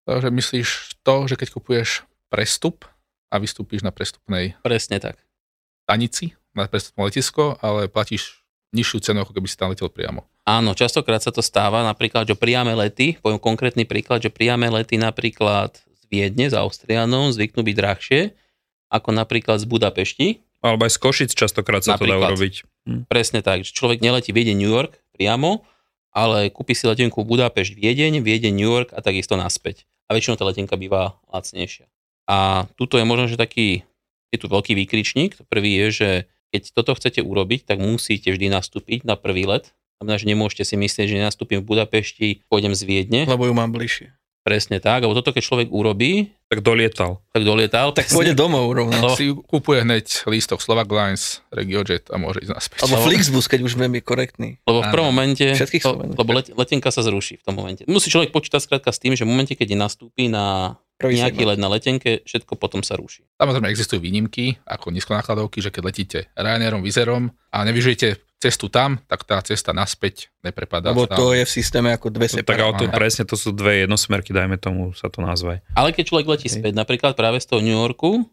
[0.05, 0.69] Takže myslíš
[1.01, 2.85] to, že keď kupuješ prestup
[3.33, 5.19] a vystúpiš na prestupnej Presne tak.
[5.89, 8.44] stanici, na prestupné letisko, ale platíš
[8.75, 10.27] nižšiu cenu, ako keby si tam letel priamo.
[10.43, 14.99] Áno, častokrát sa to stáva, napríklad, že priame lety, poviem konkrétny príklad, že priame lety
[14.99, 18.21] napríklad z Viedne, z Austrianov zvyknú byť drahšie,
[18.91, 20.27] ako napríklad z Budapešti.
[20.61, 22.29] Alebo aj z Košic častokrát sa to dá Napríklad.
[22.35, 22.55] urobiť.
[22.85, 23.01] Hm.
[23.09, 25.65] Presne tak, že človek neletí Viedeň, New York priamo,
[26.15, 29.83] ale kúpi si letenku Budapešť, Viedeň, Viedeň, New York a takisto naspäť.
[30.05, 31.89] A väčšinou tá letenka býva lacnejšia.
[32.25, 33.85] A tuto je možno, že taký,
[34.33, 35.38] je tu veľký výkričník.
[35.49, 36.09] Prvý je, že
[36.55, 39.75] keď toto chcete urobiť, tak musíte vždy nastúpiť na prvý let.
[39.99, 43.27] Znamená, že nemôžete si myslieť, že nastúpim v Budapešti, pôjdem z Viedne.
[43.27, 44.15] Lebo ju mám bližšie.
[44.45, 47.17] Presne tak, lebo toto keď človek urobí, Tak dolietal.
[47.33, 47.97] tak dolietal.
[47.97, 48.93] Tak pôjde domov rovno.
[48.93, 49.09] No.
[49.17, 52.79] Si kúpuje hneď lístok Slovak Lines, RegioJet a môže ísť naspäť.
[52.85, 54.49] Alebo Flixbus, keď už budem byť korektný.
[54.69, 57.89] Lebo v prvom momente, Všetkých to, lebo let, letenka sa zruší v tom momente.
[57.89, 61.49] Musí človek počítať skrátka s tým, že v momente, keď nastúpi na Prvý nejaký segment.
[61.55, 63.27] let na letenke, všetko potom sa ruší.
[63.36, 69.27] Samozrejme existujú výnimky, ako nízkonákladovky, že keď letíte Ryanairom, Vizerom a nevyžijete cestu tam, tak
[69.27, 70.91] tá cesta naspäť neprepadá.
[70.95, 72.95] Lebo to je v systéme ako dve No, tak ale to separátne.
[72.95, 75.63] presne, to sú dve jednosmerky, dajme tomu, sa to nazve.
[75.73, 78.27] Ale keď človek letí späť, napríklad práve z toho New Yorku,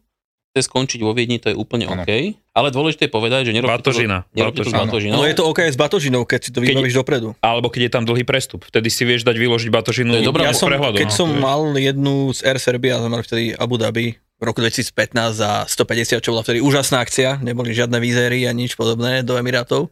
[0.53, 2.05] chce skončiť vo Viedni, to je úplne Áno.
[2.05, 2.37] OK.
[2.53, 4.21] Ale dôležité je povedať, že nerobte Batožina.
[4.29, 4.77] to, s Batožina.
[4.85, 5.17] batožinou.
[5.17, 7.33] No je to OK s batožinou, keď si to vybavíš dopredu.
[7.41, 10.45] Alebo keď je tam dlhý prestup, vtedy si vieš dať vyložiť batožinu To je dobrá-
[10.45, 11.01] Ja som, prehľadom.
[11.01, 14.61] keď no, som mal jednu z Air Serbia, sme mali vtedy Abu Dhabi v roku
[14.61, 19.33] 2015 za 150, čo bola vtedy úžasná akcia, neboli žiadne vízery a nič podobné do
[19.33, 19.89] Emirátov,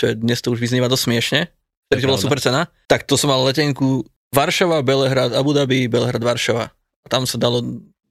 [0.00, 1.40] čo je, dnes to už vyznieva dosť smiešne,
[1.92, 2.72] vtedy to bola super cena.
[2.88, 6.72] Tak to som mal letenku Varšava, Belehrad, Abu Dhabi, Belehrad, Varšava.
[6.72, 7.60] A tam sa dalo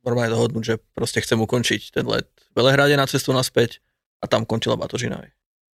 [0.08, 3.84] normálne dohodnúť, že proste chcem ukončiť ten let v Belehrade na cestu naspäť
[4.24, 5.20] a tam končila batožina.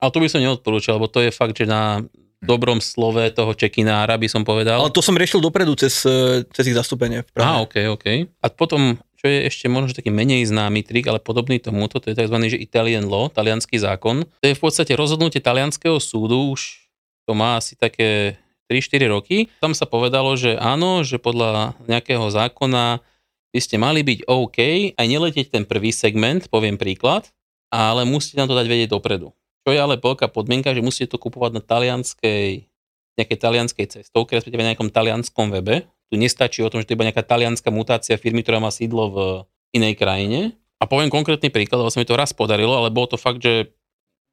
[0.00, 2.00] Ale to by som neodporúčal, lebo to je fakt, že na
[2.40, 4.80] dobrom slove toho čekinára by som povedal.
[4.80, 7.44] Ale to som riešil dopredu cez, eh, cez ich zastúpenie v Prahe.
[7.44, 8.06] Á, OK, OK.
[8.40, 12.08] A potom, čo je ešte možno že taký menej známy trik, ale podobný tomuto, to
[12.08, 12.36] je tzv.
[12.48, 14.24] že Italian law, talianský zákon.
[14.40, 16.88] To je v podstate rozhodnutie talianského súdu, už
[17.28, 18.40] to má asi také
[18.72, 19.36] 3-4 roky.
[19.60, 23.04] Tam sa povedalo, že áno, že podľa nejakého zákona
[23.50, 24.58] by ste mali byť OK,
[24.94, 27.30] aj neletieť ten prvý segment, poviem príklad,
[27.70, 29.34] ale musíte nám to dať vedieť dopredu.
[29.66, 32.64] Čo je ale veľká podmienka, že musíte to kupovať na talianskej,
[33.18, 35.84] nejakej talianskej cestovke, respektíve na nejakom talianskom webe.
[36.10, 39.04] Tu nestačí o tom, že to je iba nejaká talianská mutácia firmy, ktorá má sídlo
[39.12, 39.18] v
[39.76, 40.58] inej krajine.
[40.80, 43.68] A poviem konkrétny príklad, lebo sa mi to raz podarilo, ale bolo to fakt, že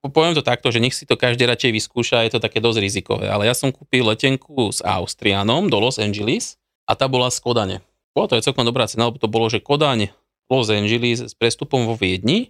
[0.07, 3.27] poviem to takto, že nech si to každý radšej vyskúša, je to také dosť rizikové.
[3.27, 6.55] Ale ja som kúpil letenku s Austrianom do Los Angeles
[6.87, 7.77] a tá bola z Kodane.
[8.17, 10.09] Bola to aj celkom dobrá cena, lebo to bolo, že Kodaň
[10.49, 12.49] Los Angeles s prestupom vo Viedni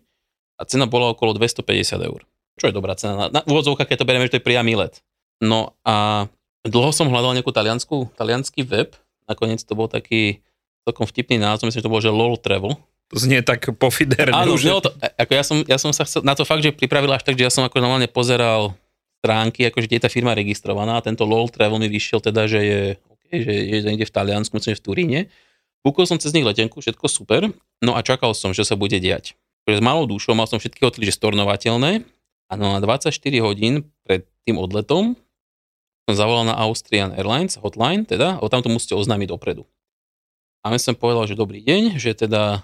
[0.55, 2.23] a cena bola okolo 250 eur.
[2.55, 3.27] Čo je dobrá cena.
[3.27, 5.03] Na, na úvodzovkách, keď to berieme, že to je priamy let.
[5.43, 6.25] No a
[6.63, 8.95] dlho som hľadal nejakú taliansku, talianský web,
[9.27, 10.39] nakoniec to bol taký
[10.87, 12.79] celkom vtipný názov, myslím, že to bolo, že LOL Travel.
[13.11, 14.31] To znie tak pofiderne.
[14.31, 17.11] Áno, že- to, ako ja som, ja som sa chcel, na to fakt, že pripravil
[17.11, 18.71] až tak, že ja som ako normálne pozeral
[19.19, 22.59] stránky, akože kde je tá firma registrovaná a tento LOL Travel mi vyšiel teda, že
[22.63, 22.81] je,
[23.27, 25.19] okay, že je niekde v Taliansku, myslím, že v Turíne.
[25.85, 27.49] Bukol som cez nich letenku, všetko super,
[27.81, 29.37] no a čakal som, že sa bude diať.
[29.67, 32.07] Takže s malou dušou mal som všetky hotely, že stornovateľné
[32.47, 33.11] a no na 24
[33.43, 35.19] hodín pred tým odletom
[36.07, 39.67] som zavolal na Austrian Airlines hotline, teda, a tam to musíte oznámiť dopredu.
[40.63, 42.63] A my som povedal, že dobrý deň, že teda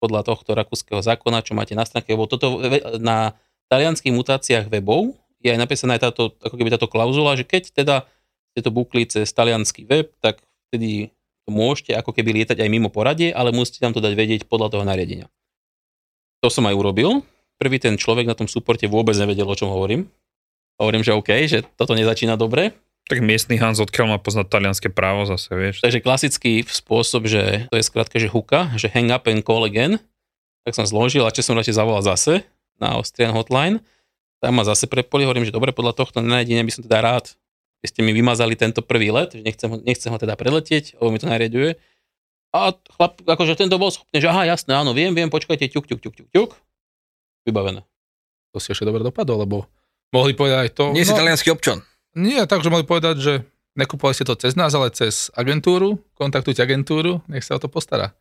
[0.00, 2.64] podľa tohto rakúskeho zákona, čo máte na stránke, lebo toto
[2.96, 3.36] na
[3.68, 5.12] talianských mutáciách webov
[5.44, 7.96] je aj napísaná aj táto, ako keby táto klauzula, že keď teda
[8.56, 11.12] ste to bukli cez talianský web, tak vtedy
[11.50, 14.84] môžete ako keby lietať aj mimo poradie, ale musíte tam to dať vedieť podľa toho
[14.86, 15.26] nariadenia.
[16.40, 17.26] To som aj urobil.
[17.60, 20.08] Prvý ten človek na tom suporte vôbec nevedel, o čom hovorím.
[20.80, 22.72] Hovorím, že OK, že toto nezačína dobre.
[23.10, 25.82] Tak miestny Hans odkiaľ má poznať talianské právo zase, vieš.
[25.84, 30.00] Takže klasický spôsob, že to je skrátka, že huka, že hang up and call again.
[30.64, 32.46] Tak som zložil a čo som radšej zavolal zase
[32.80, 33.84] na Austrian hotline.
[34.40, 37.36] Tam ma zase prepoli, hovorím, že dobre, podľa tohto nariadenia by som teda rád,
[37.80, 41.08] by ste mi vymazali tento prvý let, že nechcem, ho- nechcem ho teda preletieť, lebo
[41.08, 41.80] mi to nariaduje.
[42.52, 46.00] A chlap, akože tento bol schopný, že aha, jasné, áno, viem, viem, počkajte, ťuk, ťuk,
[46.02, 46.50] ťuk, ťuk, ťuk.
[47.46, 47.86] Vybavené.
[48.52, 49.56] To si ešte dobre dopadlo, lebo
[50.10, 50.84] mohli povedať aj to.
[50.90, 51.80] Nie si no, talianský občan.
[52.18, 53.32] Nie, takže mohli povedať, že
[53.78, 58.12] nekupovali ste to cez nás, ale cez agentúru, kontaktujte agentúru, nech sa o to postará.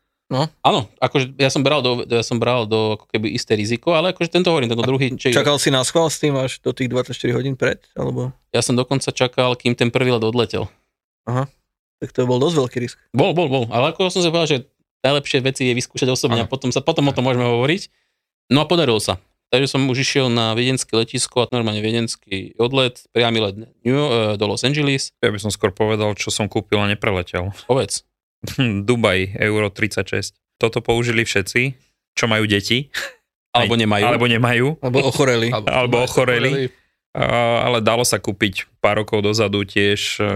[0.62, 4.13] Áno, akože ja som bral do, ja som bral do ako keby isté riziko, ale
[4.13, 6.86] akože tento hovorím, tento druhý, či, Čakal si na schvál s tým až do tých
[6.86, 7.82] 24 hodín pred?
[7.98, 8.30] Alebo...
[8.54, 10.70] ja som dokonca čakal, kým ten prvý let odletel.
[12.00, 12.98] Tak to bol dosť veľký risk.
[13.12, 13.65] Bol, bol, bol.
[13.74, 14.58] Ale ako som sa povedal, že
[15.04, 16.52] najlepšie veci je vyskúšať osobne a Áno.
[16.52, 17.92] potom, sa, potom o tom môžeme hovoriť.
[18.54, 19.20] No a podarilo sa.
[19.50, 24.38] Takže som už išiel na viedenské letisko a normálne viedenský odlet, priamy let New, e,
[24.38, 25.10] do Los Angeles.
[25.26, 27.50] Ja by som skôr povedal, čo som kúpil a nepreletel.
[27.65, 28.06] Povedz.
[28.88, 30.36] Dubaj, euro 36.
[30.60, 31.62] Toto použili všetci,
[32.15, 32.91] čo majú deti.
[33.56, 34.06] Alebo nemajú.
[34.06, 34.67] Alebo nemajú.
[34.78, 35.49] Alebo ochoreli.
[35.80, 36.69] Alebo ochoreli.
[37.17, 40.30] Ale dalo sa kúpiť pár rokov dozadu tiež, e,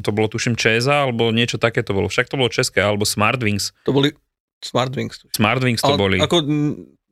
[0.00, 2.08] to bolo tuším Česa, alebo niečo také to bolo.
[2.08, 3.76] Však to bolo české, alebo Smartwings.
[3.84, 4.16] To boli
[4.64, 5.28] Smartwings.
[5.36, 6.16] Smartwings to Ale boli.
[6.16, 6.48] Ako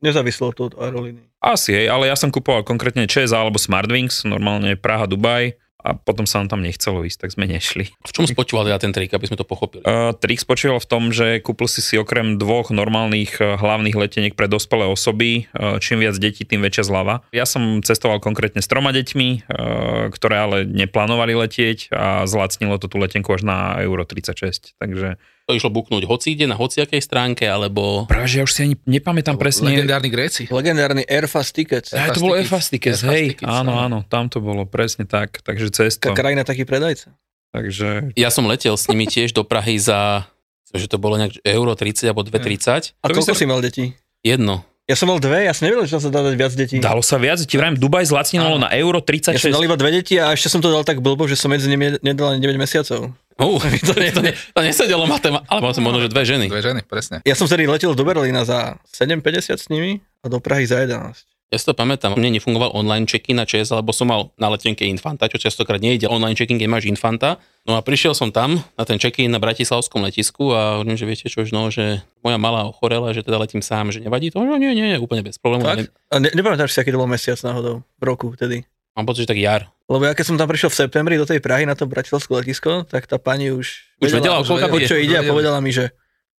[0.01, 1.21] nezávislo to od aerolíny.
[1.45, 6.25] Asi, hej, ale ja som kupoval konkrétne Česa alebo Smartwings, normálne Praha, Dubaj a potom
[6.25, 7.93] sa nám tam nechcelo ísť, tak sme nešli.
[8.03, 9.85] V čom spočíval teda ten trik, aby sme to pochopili?
[9.85, 14.35] Uh, trik spočíval v tom, že kúpil si si okrem dvoch normálnych uh, hlavných leteniek
[14.35, 17.15] pre dospelé osoby, uh, čím viac detí, tým väčšia zľava.
[17.31, 22.91] Ja som cestoval konkrétne s troma deťmi, uh, ktoré ale neplánovali letieť a zlacnilo to
[22.91, 24.75] tú letenku až na euro 36.
[24.81, 28.03] Takže To išlo buknúť hoci ide na hociakej stránke, alebo...
[28.11, 29.71] práve, že ja už si ani nepamätám presne.
[29.71, 30.51] Legendárni Gréci.
[30.51, 31.95] Legendárny Airfast Tickets.
[31.95, 33.99] Aj, to bolo Airfast Tickets, Airfast hej, Tickets, áno, áno.
[34.11, 37.15] tam to bolo presne tak, takže cesto, Taká krajina taký predajca.
[37.55, 40.27] takže Ja som letel s nimi tiež do Prahy za...
[40.75, 42.99] že to bolo nejak euro 30 alebo 2,30.
[42.99, 43.95] A To koľko si mal detí?
[44.27, 44.67] Jedno.
[44.91, 46.79] Ja som mal dve, ja som nevedel, že sa dá dať viac detí.
[46.83, 49.55] Dalo sa viac, ti vrajím, Dubaj zlacnilo na euro Ja som 36.
[49.55, 51.99] dal iba dve deti a ešte som to dal tak blbo, že som medzi nimi
[52.03, 53.15] nedal ani 9 mesiacov.
[53.37, 56.49] Uh, To nie- to, ne- to nesedelo matema, ale mal som možno, že dve ženy.
[56.49, 57.21] Dve ženy, presne.
[57.23, 61.29] Ja som vtedy letel do Berlína za 7,50 s nimi a do Prahy za 11.
[61.47, 64.83] Ja si to pamätám, mne nefungoval online check-in na ČS, lebo som mal na letenke
[64.83, 67.39] Infanta, čo častokrát nejde online check-in, keď máš Infanta.
[67.63, 71.31] No a prišiel som tam na ten check-in na Bratislavskom letisku a hovorím, že viete
[71.31, 74.43] čo, no, že moja malá ochorela, že teda letím sám, že nevadí to?
[74.43, 75.71] No, nie, nie, nie, úplne bez problémov.
[75.71, 75.95] Tak?
[76.11, 78.67] A ne, nepamätáš si, aký to bol mesiac náhodou v roku vtedy?
[78.97, 79.69] Mám pocit, že tak jar.
[79.87, 82.83] Lebo ja keď som tam prišiel v septembri do tej Prahy na to bratislavské letisko,
[82.83, 85.31] tak tá pani už, Už vedela, o už koľka o čo ide a Vedela.
[85.31, 85.93] povedala mi, že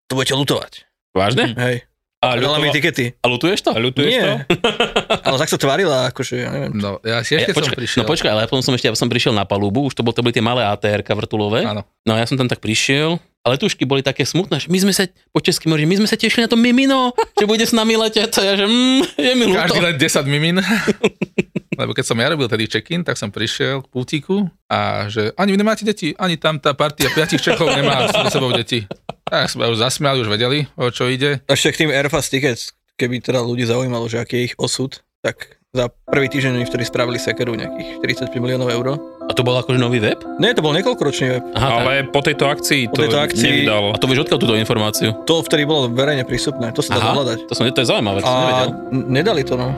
[0.05, 0.71] to budete lutovať.
[1.13, 1.53] Vážne?
[1.55, 1.85] Hej.
[2.17, 3.13] A, Dala mi tikety.
[3.13, 3.71] a lutuješ to?
[3.71, 4.25] A ľutuješ to?
[4.25, 4.41] Nie.
[5.29, 6.73] Ale tak sa tvárila, akože, ja neviem.
[6.73, 7.99] No, ja si Ja, ešte som počkaj, prišiel.
[8.01, 10.09] no počkaj, ale ja potom som ešte, ja som prišiel na palubu, už to, bol,
[10.09, 11.61] to boli tie malé ATR vrtulové.
[11.61, 11.85] Áno.
[12.03, 14.91] No a ja som tam tak prišiel a letušky boli také smutné, že my sme
[14.91, 17.93] sa, po česky môžem, my sme sa tešili na to mimino, že bude s nami
[17.93, 18.33] leteť.
[18.33, 19.61] A ja, že mm, je mi ľúto.
[19.61, 20.57] Každý len 10 mimin.
[21.77, 24.35] Lebo keď som ja robil tedy check-in, tak som prišiel k pultíku
[24.65, 28.49] a že ani vy nemáte deti, ani tam tá partia piatich Čechov nemá so sebou
[28.51, 28.89] deti.
[29.23, 31.45] Tak sme už zasmiali, už vedeli, o čo ide.
[31.45, 35.37] Ešte k tým Airfast Tickets, keby teda ľudí zaujímalo, že aký je ich osud, tak
[35.69, 38.97] za prvý týždeň oni vtedy spravili sekeru nejakých 45 miliónov eur.
[39.21, 40.17] A to bol akože nový web?
[40.39, 41.43] Nie, to bol niekoľkoročný web.
[41.53, 41.77] Aha, tak.
[41.77, 43.87] Ale po tejto akcii Po to tejto akcii- nevydalo.
[43.91, 45.09] A to vieš odkiaľ túto informáciu?
[45.23, 47.37] To vtedy bolo verejne prístupné, to sa dá dohľadať.
[47.45, 48.69] to, som, to je zaujímavé, to som A nevedel.
[48.89, 49.75] n- nedali to, no.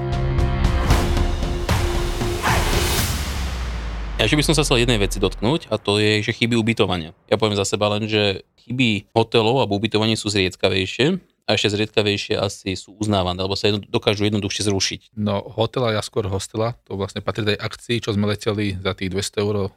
[4.19, 7.15] Ja ešte by som sa chcel jednej veci dotknúť a to je, že chyby ubytovania.
[7.31, 12.35] Ja poviem za seba len, že chyby hotelov alebo ubytovanie sú zriedkavejšie a ešte zriedkavejšie
[12.35, 14.99] asi sú uznávané, alebo sa jedno, dokážu jednoduchšie zrušiť.
[15.15, 19.07] No hotela, ja skôr hostela, to vlastne patrí tej akcii, čo sme leteli za tých
[19.07, 19.67] 200 eur e,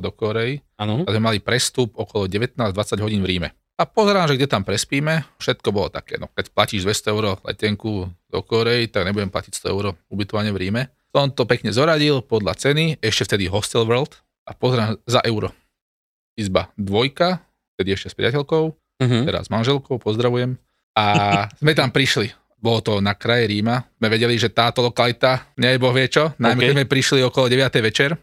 [0.00, 0.64] do Korei.
[0.80, 1.04] Áno.
[1.04, 3.48] A sme mali prestup okolo 19-20 hodín v Ríme.
[3.76, 6.16] A pozerám, že kde tam prespíme, všetko bolo také.
[6.16, 10.60] No, keď platíš 200 eur letenku do Korei, tak nebudem platiť 100 eur ubytovanie v
[10.64, 10.82] Ríme.
[11.10, 14.14] Som to pekne zoradil podľa ceny, ešte vtedy Hostel World
[14.46, 15.50] a pozerám za euro.
[16.38, 17.42] Izba dvojka,
[17.74, 18.70] vtedy ešte s priateľkou,
[19.02, 19.26] Mhm.
[19.26, 20.54] teraz s manželkou, pozdravujem.
[20.94, 21.04] A
[21.58, 22.30] sme tam prišli.
[22.60, 23.88] Bolo to na kraji Ríma.
[23.96, 26.64] Sme vedeli, že táto lokalita, nie boh vie čo, najmä OK.
[26.68, 27.80] keď sme prišli okolo 9.
[27.80, 28.14] večer.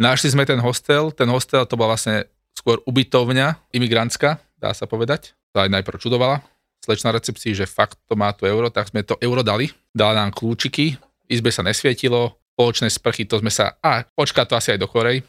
[0.00, 2.24] Našli sme ten hostel, ten hostel to bola vlastne
[2.56, 5.36] skôr ubytovňa, imigrantská, dá sa povedať.
[5.52, 6.40] To aj najprv čudovala.
[6.80, 9.68] Slečna recepcii, že fakt to má to euro, tak sme to euro dali.
[9.92, 10.96] Dala nám kľúčiky,
[11.28, 15.26] izbe sa nesvietilo, spoločné sprchy, to sme sa, a počká to asi aj do Korej.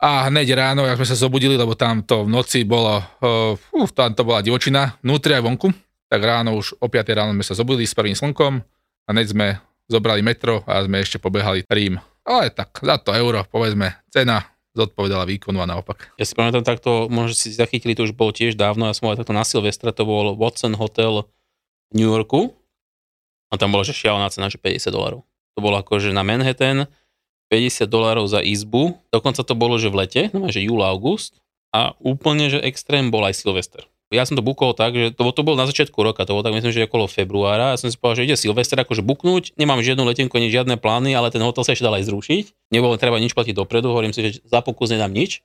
[0.00, 4.16] A hneď ráno, jak sme sa zobudili, lebo tam to v noci bolo, uh, tam
[4.16, 5.68] to bola divočina, vnútri aj vonku,
[6.08, 8.52] tak ráno už o 5 ráno sme sa zobudili s prvým slnkom
[9.04, 9.46] a hneď sme
[9.86, 12.00] zobrali metro a sme ešte pobehali Rím.
[12.26, 14.42] Ale tak, za to euro, povedzme, cena
[14.74, 16.16] zodpovedala výkonu a naopak.
[16.18, 19.22] Ja si pamätám takto, možno si zachytili, to už bolo tiež dávno, ja som aj
[19.22, 21.28] takto na Silvestra, to bol Watson Hotel
[21.92, 22.52] v New Yorku
[23.50, 25.22] a tam bola že šialená cena, že 50 dolarov.
[25.56, 26.90] To bolo akože na Manhattan
[27.48, 31.38] 50 dolárov za izbu, dokonca to bolo, že v lete, no že júl, august
[31.70, 33.86] a úplne, že extrém bol aj Silvester.
[34.14, 36.54] Ja som to bukol tak, že to, to bolo na začiatku roka, to bolo tak
[36.54, 37.74] myslím, že okolo februára.
[37.74, 41.10] Ja som si povedal, že ide Silvester akože buknúť, nemám žiadnu letenku ani žiadne plány,
[41.18, 42.70] ale ten hotel sa ešte dal aj zrušiť.
[42.70, 45.42] Nebolo treba nič platiť dopredu, hovorím si, že za pokus nedám nič.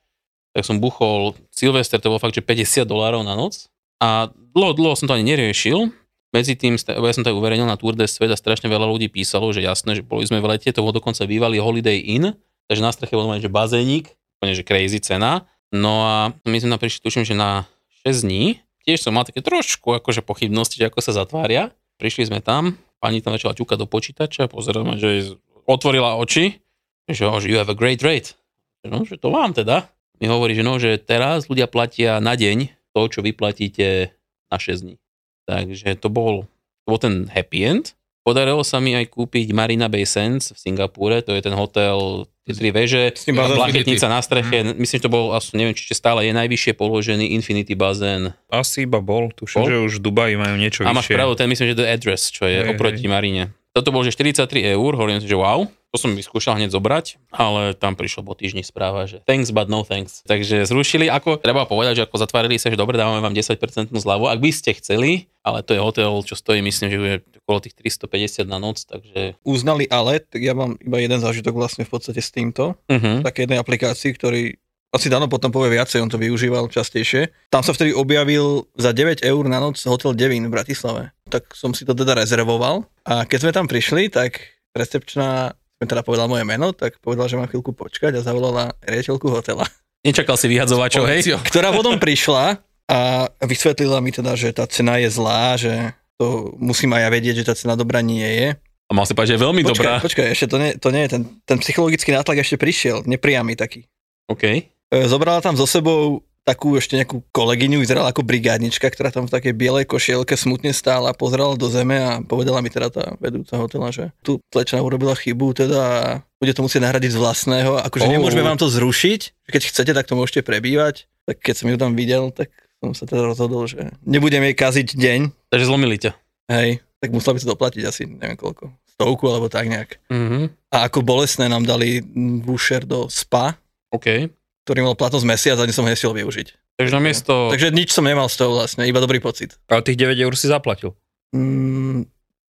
[0.54, 3.66] Tak som buchol Silvester, to bolo fakt, že 50 dolárov na noc.
[3.98, 5.90] A dlho, dlho som to ani neriešil.
[6.32, 9.52] Medzi tým, ja som to uverejnil na Tour de Svet a strašne veľa ľudí písalo,
[9.52, 12.32] že jasné, že boli sme v lete, to bolo dokonca bývalý Holiday Inn,
[12.72, 15.44] takže na streche bol normálne, že bazénik, úplne, že crazy cena.
[15.76, 16.16] No a
[16.48, 17.68] my sme prišli, tuším, že na
[18.08, 18.64] 6 dní.
[18.88, 21.76] Tiež som mal také trošku akože pochybnosti, že ako sa zatvária.
[22.00, 25.36] Prišli sme tam, pani tam začala ťukať do počítača, pozerám, že
[25.68, 26.64] otvorila oči,
[27.12, 28.40] že oh, že you have a great rate.
[28.88, 29.92] No, že to mám teda.
[30.18, 34.14] Mi hovorí, že no, že teraz ľudia platia na deň to, čo vyplatíte
[34.50, 34.96] na 6 dní.
[35.46, 36.46] Takže to bol,
[36.84, 37.86] to bol ten happy end.
[38.22, 42.54] Podarilo sa mi aj kúpiť Marina Bay Sands v Singapúre, to je ten hotel, tie
[42.54, 46.78] tri veže, plachetnica na streche, myslím, že to bol, asi neviem, či stále je najvyššie
[46.78, 48.38] položený Infinity bazén.
[48.54, 49.70] Asi iba bol, tuším, Bol?
[49.74, 51.18] že už v Dubaji majú niečo A máš vyššie.
[51.18, 53.10] pravdu, ten myslím, že to je address, čo je Hej, oproti hej.
[53.10, 53.44] Marine.
[53.72, 57.76] Toto bol, že 43 eur, hovorím si, že wow, to som vyskúšal hneď zobrať, ale
[57.76, 60.24] tam prišlo po týždni správa, že thanks but no thanks.
[60.24, 64.28] Takže zrušili, ako treba povedať, že ako zatvárili sa, že dobre, dávame vám 10% zľavu,
[64.28, 67.76] ak by ste chceli, ale to je hotel, čo stojí, myslím, že je okolo tých
[67.76, 69.36] 350 na noc, takže...
[69.44, 73.24] Uznali ale, tak ja mám iba jeden zážitok vlastne v podstate s týmto, Uh-huh.
[73.24, 74.56] také jednej aplikácii, ktorý
[74.92, 77.32] asi Dano potom povie viacej, on to využíval častejšie.
[77.48, 81.16] Tam sa vtedy objavil za 9 eur na noc hotel Devín v Bratislave.
[81.32, 84.44] Tak som si to teda rezervoval a keď sme tam prišli, tak
[84.76, 89.32] recepčná mi teda povedala moje meno, tak povedala, že mám chvíľku počkať a zavolala riaditeľku
[89.32, 89.66] hotela,
[90.02, 91.38] Nečakal si vyhadzovačov, hej?
[91.46, 92.58] Ktorá potom prišla
[92.90, 97.36] a vysvetlila mi teda, že tá cena je zlá, že to musím aj ja vedieť,
[97.42, 98.50] že tá cena dobrá nie je.
[98.90, 99.94] A mal si povedať, že je veľmi Počkaj, dobrá.
[100.02, 103.86] počkaj, ešte to nie, to nie je, ten, ten psychologický nátlak ešte prišiel, nepriamy taký.
[104.28, 104.44] OK.
[104.44, 104.62] E,
[105.06, 109.54] zobrala tam so sebou takú ešte nejakú kolegyňu, vyzerala ako brigádnička, ktorá tam v takej
[109.54, 114.10] bielej košielke smutne stála, pozerala do zeme a povedala mi teda tá vedúca hotela, že
[114.26, 116.02] tu slečna urobila chybu teda a
[116.42, 118.14] bude to musieť nahradiť z vlastného, akože Oh.
[118.18, 121.06] nemôžeme vám to zrušiť, keď chcete, tak to môžete prebývať.
[121.30, 122.50] Tak keď som ju tam videl, tak
[122.82, 125.20] som sa teda rozhodol, že nebudem jej kaziť deň,
[125.54, 126.12] Takže zlomili ťa.
[126.50, 130.02] hej, tak musela by to doplatiť asi neviem koľko, stovku alebo tak nejak.
[130.10, 130.50] Uh-huh.
[130.74, 132.02] A ako bolestné nám dali
[132.42, 133.54] voucher do spa,
[133.94, 134.34] OK.
[134.64, 136.48] Ktorý mal platnosť mesiac a ani som ho nestiel využiť.
[136.78, 137.50] Takže namiesto...
[137.50, 139.58] Takže nič som nemal z toho vlastne, iba dobrý pocit.
[139.66, 140.94] Ale tých 9 eur si zaplatil.
[141.32, 142.06] Mm,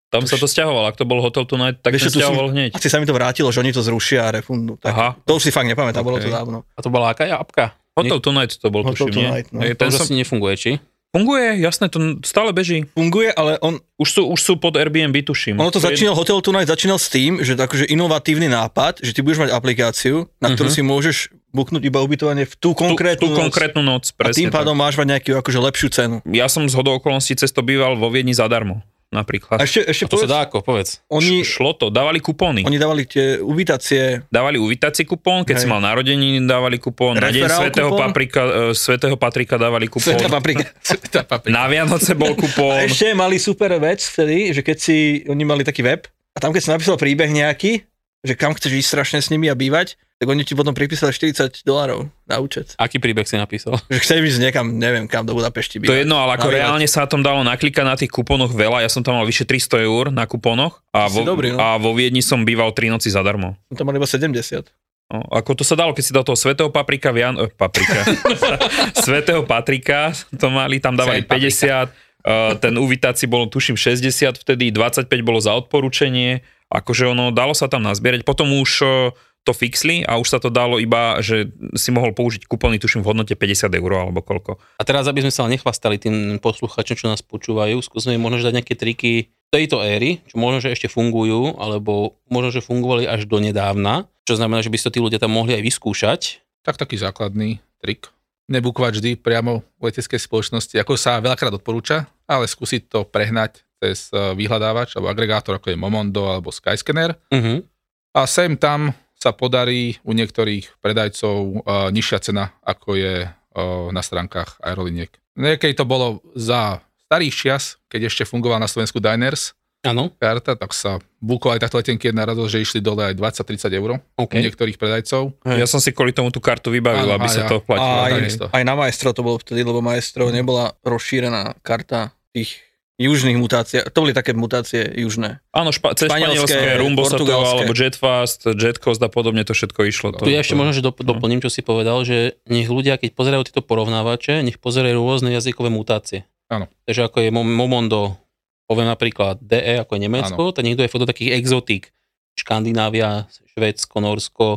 [0.08, 2.52] Tam To sa to stiahovalo, ak to bol hotel Tonight, tak Vieš tu som- stiahoval
[2.52, 2.76] hneď.
[2.76, 4.76] asi sa mi to vrátilo, že oni to zrušia a refundu.
[4.76, 5.10] Tak Aha.
[5.24, 6.68] To už si fakt nepamätám, bolo to dávno.
[6.68, 7.80] A to bola aká apka?
[7.96, 9.28] Hotel Tonight to bol, Hotel tuším, nie?
[9.28, 9.60] Tonight, no.
[9.62, 10.04] To ten už som...
[10.04, 10.72] asi nefunguje, či?
[11.12, 12.88] Funguje, jasné, to stále beží.
[12.90, 15.56] Funguje, ale on, Už sú, už sú pod Airbnb, tuším.
[15.56, 19.12] ono to je- začínal, Hotel Tonight začínal s tým, že to akože inovatívny nápad, že
[19.12, 20.74] ty budeš mať aplikáciu, na ktorú Mhm.
[20.74, 21.18] si môžeš
[21.52, 23.44] buknúť iba ubytovanie v tú tú, konkrétnu tú noc.
[23.46, 24.82] konkrétnu noc, a presne tým pádom tak.
[24.82, 26.16] máš mať nejakú akože lepšiu cenu.
[26.26, 28.80] Ja som z hodou okolností cesto býval vo Viedni zadarmo,
[29.12, 29.60] napríklad.
[29.60, 30.90] A ešte, ešte A to sa povedz, dá ako, povedz.
[31.12, 32.64] oni, Šlo to, dávali kupóny.
[32.64, 35.64] oni dávali tie ubytacie, Dávali uvítací kupón, keď Hej.
[35.64, 37.20] si mal narodeniny, dávali kupón.
[37.20, 38.00] Na deň kupón?
[38.00, 40.16] Paprika, e, svätého Patrika dávali kupón.
[40.16, 40.66] Sveta paprika.
[41.12, 41.52] Tá paprika.
[41.52, 42.80] Na Vianoce bol A kupón.
[42.88, 46.62] ešte mali super vec vtedy, že keď si, oni mali taký web a tam keď
[46.64, 47.84] si napísal príbeh nejaký,
[48.24, 51.66] že kam chceš ísť strašne s nimi a bývať, tak oni ti potom pripísali 40
[51.66, 52.78] dolárov na účet.
[52.78, 53.82] Aký príbeh si napísal?
[53.90, 56.62] Že chceš ísť niekam, neviem kam, do Budapešti To je jedno, ale ako Na výlet.
[56.62, 58.86] reálne sa tom dalo naklikať na tých kupónoch veľa.
[58.86, 61.58] Ja som tam mal vyše 300 eur na kupónoch a vo, dobrý, no.
[61.58, 63.58] a vo Viedni som býval 3 noci zadarmo.
[63.74, 64.70] Tam mali iba 70.
[65.10, 67.42] No, ako to sa dalo, keď si dal toho svetého paprika, Vian...
[67.42, 68.06] eh, paprika.
[69.04, 71.90] svetého Patrika, to mali, tam dávali Svet paprika.
[71.90, 77.58] 50, uh, ten uvítací bol tuším 60 vtedy, 25 bolo za odporúčanie, akože ono, dalo
[77.58, 81.50] sa tam nazbierať, potom už uh, to fixli a už sa to dalo iba, že
[81.74, 84.62] si mohol použiť kupóny, tuším, v hodnote 50 eur alebo koľko.
[84.78, 88.62] A teraz, aby sme sa nechvastali tým posluchačom, čo nás počúvajú, skúsme im možno dať
[88.62, 93.42] nejaké triky tejto éry, čo možno, že ešte fungujú, alebo možno, že fungovali až do
[93.42, 96.22] nedávna, čo znamená, že by si to tí ľudia tam mohli aj vyskúšať.
[96.62, 98.14] Tak taký základný trik.
[98.48, 104.14] Nebúkovať vždy priamo v leteckej spoločnosti, ako sa veľakrát odporúča, ale skúsiť to prehnať cez
[104.14, 107.18] eh, vyhľadávač alebo agregátor, ako je Momondo alebo Skyscanner.
[107.34, 107.66] Uh-huh.
[108.14, 114.02] A sem tam sa podarí u niektorých predajcov uh, nižšia cena, ako je uh, na
[114.02, 115.14] stránkach aeroliniek.
[115.38, 120.78] Niekedy to bolo za starých čias, keď ešte fungoval na Slovensku Diners Áno, karta, tak
[120.78, 124.34] sa búkovali takto letenky jedna radosť, že išli dole aj 20-30 eur OK.
[124.38, 125.34] u niektorých predajcov.
[125.42, 125.58] Hej.
[125.58, 127.50] Ja som si kvôli tomu tú kartu vybavil, Áno, aby sa ja.
[127.50, 127.98] to platilo.
[127.98, 128.46] A aj, takisto.
[128.54, 132.62] aj na Maestro to bolo vtedy, lebo Maestro nebola rozšírená karta tých
[133.02, 133.82] južných mutácií.
[133.84, 135.42] To boli také mutácie južné.
[135.50, 137.54] Áno, špa- cez Španielské, španielské, Rumbo sa to, portugalské.
[137.58, 140.08] alebo Jetfast, Jetcost a podobne to všetko išlo.
[140.14, 142.96] To, Tu ja ešte to- možno, že dop- doplním, čo si povedal, že nech ľudia,
[142.96, 146.30] keď pozerajú tieto porovnávače, nech pozerajú rôzne jazykové mutácie.
[146.48, 146.70] Áno.
[146.84, 148.16] Takže ako je Mo- Momondo,
[148.64, 151.90] poviem napríklad DE, ako je Nemecko, tak niekto je foto takých exotík.
[152.36, 154.48] Škandinávia, Švédsko, Norsko,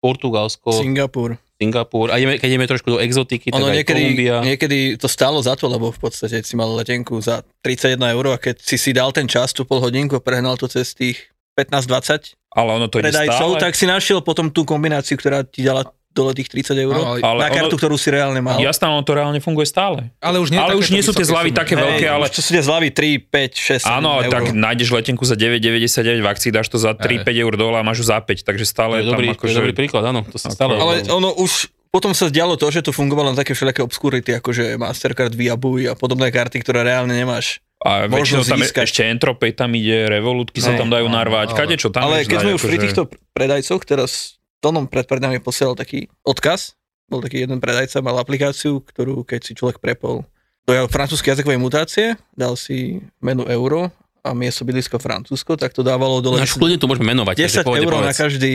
[0.00, 1.36] Portugalsko, Singapur.
[1.60, 2.08] Singapur.
[2.08, 4.36] A ideme, keď ideme trošku do exotiky, tak Ono aj niekedy, Kolumbia.
[4.40, 8.36] niekedy to stálo za to, lebo v podstate si mal letenku za 31 eur a
[8.40, 11.28] keď si si dal ten čas, tú pol hodinku prehnal to cez tých
[11.60, 13.60] 15-20 Ale ono to predajcov, stále.
[13.60, 17.22] tak si našiel potom tú kombináciu, ktorá ti dala dole tých 30 eur No, ale-
[17.22, 18.58] Ale na kartu, ono- ktorú si reálne mal.
[18.58, 20.10] Jasné, ono to reálne funguje stále.
[20.18, 22.50] Ale už nie, Ale už nie sú tie zľavy také Hej, veľké, ale to sú
[22.50, 24.28] tie zľavy 3, 5, 6, 7 áno, eur.
[24.28, 28.02] tak nájdeš letenku za 9,99 v akcii, dáš to za 3-5 eur dole a máš
[28.02, 29.48] ju za 5, takže To stále je tam dobrý, to akože...
[29.48, 30.74] je dobrý príklad, áno, to sa stalo.
[30.74, 34.50] Ale ono už potom sa zdialo to, že tu fungovalo len také všelijaké obskurity, ako
[34.50, 37.62] že Mastercard, Viabuj a podobné karty, ktoré reálne nemáš.
[37.80, 38.84] A väčšinou tam získať.
[38.84, 42.38] ešte Entropay tam ide, Revolutky sa tam dajú narvať, ale- kade čo tam Ale keď
[42.40, 43.02] sme už pri akože- týchto
[43.32, 46.76] predajcoch, teraz Tonom pred prednami posielal taký odkaz,
[47.08, 50.22] bol taký jeden predajca, mal aplikáciu, ktorú keď si človek prepol
[50.68, 52.06] do francúzskej jazykovej mutácie,
[52.36, 53.90] dal si menu euro
[54.20, 57.34] a miesto bydlisko Francúzsko, tak to dávalo dole Naš kľudne to môžeme menovať.
[57.40, 58.54] 10 takže pohode, eur na každý,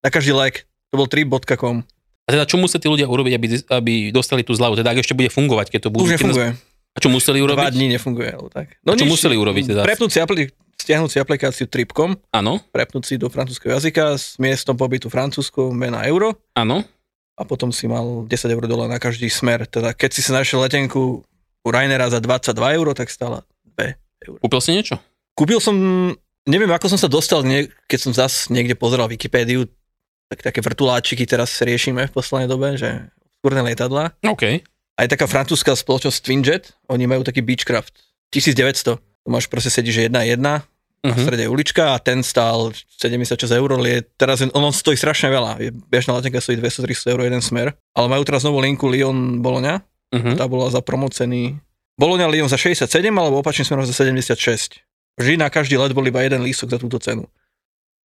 [0.00, 0.64] na každý like.
[0.94, 1.82] To bol 3.com.
[2.26, 4.78] A teda čo musia tí ľudia urobiť, aby, aby dostali tú zľavu?
[4.78, 6.06] Teda ak ešte bude fungovať, keď to budú...
[6.06, 6.50] Už keď nás- nefunguje.
[6.96, 7.76] A čo museli Dva urobiť?
[7.76, 8.30] dní nefunguje.
[8.32, 8.66] Ale tak.
[8.80, 9.82] A čo museli urobiť teda?
[9.84, 14.76] Prepnúť si, apli- stiahnuť si aplikáciu Tripcom, Áno, prepnúť si do francúzského jazyka s miestom
[14.76, 16.84] pobytu Francúzsko, mena euro áno.
[17.36, 19.64] a potom si mal 10 eur dole na každý smer.
[19.66, 21.24] Teda keď si sa našiel letenku
[21.66, 23.42] u Rainera za 22 eur, tak stála
[23.76, 23.96] 2
[24.30, 24.36] eur.
[24.40, 24.96] Kúpil si niečo?
[25.36, 25.76] Kúpil som,
[26.48, 27.44] neviem ako som sa dostal,
[27.88, 29.68] keď som zase niekde pozeral Wikipédiu,
[30.26, 34.16] tak také vrtuláčiky teraz riešime v poslednej dobe, že obskúrne lietadla.
[34.26, 34.64] OK.
[34.96, 37.92] Aj taká francúzska spoločnosť Twinjet, oni majú taký Beechcraft
[38.32, 38.96] 1900.
[39.26, 40.66] Máš proste sedíš jedna jedna, v
[41.06, 41.22] Uh-huh.
[41.22, 45.52] strede je ulička a ten stál 76 eur, je, teraz je- ono stojí strašne veľa.
[45.60, 49.86] Je, bežná letenka stojí 200-300 eur jeden smer, ale majú teraz novú linku Lyon Bologna,
[50.10, 50.34] Uh-huh.
[50.34, 51.58] tá bola za promo ceny
[51.94, 54.82] Bologna Lyon za 67 alebo opačným smerom za 76.
[55.14, 57.26] Vždy na každý let bol iba jeden lístok za túto cenu.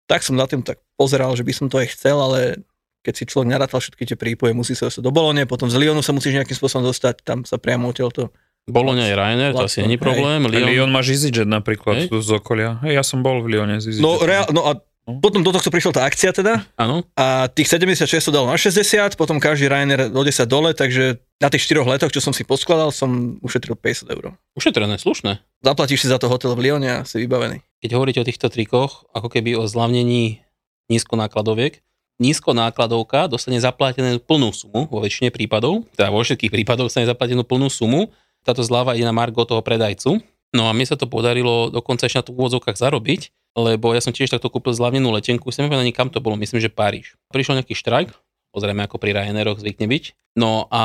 [0.06, 2.62] Tak som na tým tak pozeral, že by som to aj chcel, ale
[3.02, 6.00] keď si človek narátal všetky tie prípoje, musí sa dostať do Bolone, potom z Lyonu
[6.00, 8.30] sa musíš nejakým spôsobom dostať, tam sa priamo odtiaľto.
[8.70, 10.06] Bologna je Ryanair, to asi Lacno, není hej.
[10.06, 10.40] problém.
[10.46, 12.14] Lyon, Lyon, Lyon máš EasyJet napríklad Hej.
[12.14, 12.78] z okolia.
[12.86, 14.06] Hej, ja som bol v Lyone z EasyJet.
[14.06, 15.18] No, reál, no a No.
[15.18, 17.02] potom do tohto prišla tá akcia teda áno.
[17.18, 21.50] a tých 76 to dal na 60, potom každý Ryanair o 10 dole, takže na
[21.50, 24.38] tých 4 letoch, čo som si poskladal, som ušetril 50 eur.
[24.54, 25.42] Ušetrené, slušné.
[25.66, 27.66] Zaplatíš si za to hotel v Lyone a si vybavený.
[27.82, 30.46] Keď hovoríte o týchto trikoch, ako keby o zľavnení
[30.88, 31.82] nízkonákladoviek,
[32.22, 37.74] nízkonákladovka dostane zaplatenú plnú sumu vo väčšine prípadov, teda vo všetkých prípadoch dostane zaplatenú plnú
[37.74, 38.14] sumu.
[38.42, 40.22] Táto zľava ide na margo toho predajcu.
[40.52, 44.12] No a mne sa to podarilo dokonca ešte na v úvodzovkách zarobiť, lebo ja som
[44.12, 47.16] tiež takto kúpil zľavnenú letenku, si ani kam to bolo, myslím, že Paríž.
[47.32, 48.12] Prišiel nejaký štrajk,
[48.52, 50.04] pozrieme ako pri Ryanairoch zvykne byť.
[50.36, 50.84] No a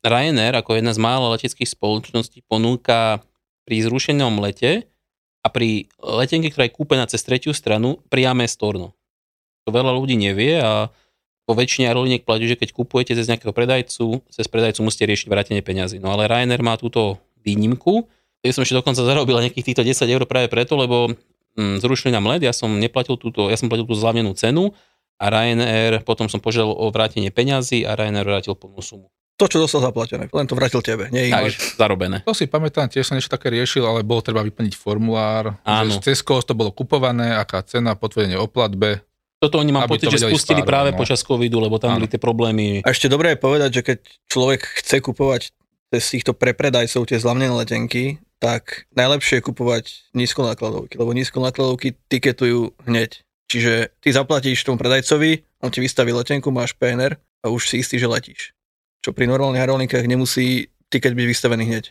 [0.00, 3.20] Ryanair ako jedna z mála leteckých spoločností ponúka
[3.68, 4.88] pri zrušenom lete
[5.44, 8.96] a pri letenke, ktorá je kúpená cez tretiu stranu, priame storno.
[9.68, 10.90] To veľa ľudí nevie a
[11.42, 15.62] po väčšine aerolíniek platí, že keď kupujete cez nejakého predajcu, cez predajcu musíte riešiť vrátenie
[15.62, 15.98] peňazí.
[15.98, 18.06] No ale Ryanair má túto výnimku,
[18.42, 21.10] kde som ešte dokonca zarobil nejakých týchto 10 eur práve preto, lebo
[21.58, 24.70] hm, zrušili nám let, ja som neplatil túto, ja som platil tú zľavnenú cenu
[25.18, 29.10] a Ryanair, potom som požiadal o vrátenie peňazí a Ryanair vrátil plnú sumu.
[29.40, 31.34] To, čo dostal zaplatené, len to vrátil tebe, nie im.
[31.34, 32.22] Takže zarobené.
[32.22, 35.58] To si pamätám, tiež som niečo také riešil, ale bolo treba vyplniť formulár.
[35.66, 35.98] Áno.
[35.98, 39.02] Že cez koho to bolo kupované, aká cena, potvrdenie o platbe.
[39.42, 40.98] Toto oni mám pocit, že spustili spárovať, práve no.
[41.02, 41.98] počas covidu, lebo tam Áno.
[41.98, 42.86] boli tie problémy.
[42.86, 43.98] A ešte dobré je povedať, že keď
[44.30, 45.50] človek chce kupovať
[45.90, 49.84] cez týchto prepredajcov tie zľavnené letenky, tak najlepšie je kupovať
[50.14, 53.26] nízkonákladovky, lebo nízkonákladovky tiketujú hneď.
[53.50, 57.98] Čiže ty zaplatíš tomu predajcovi, on ti vystaví letenku, máš PNR a už si istý,
[57.98, 58.54] že letíš.
[59.02, 61.84] Čo pri normálnych aerolinkách nemusí tiket byť vystavený hneď.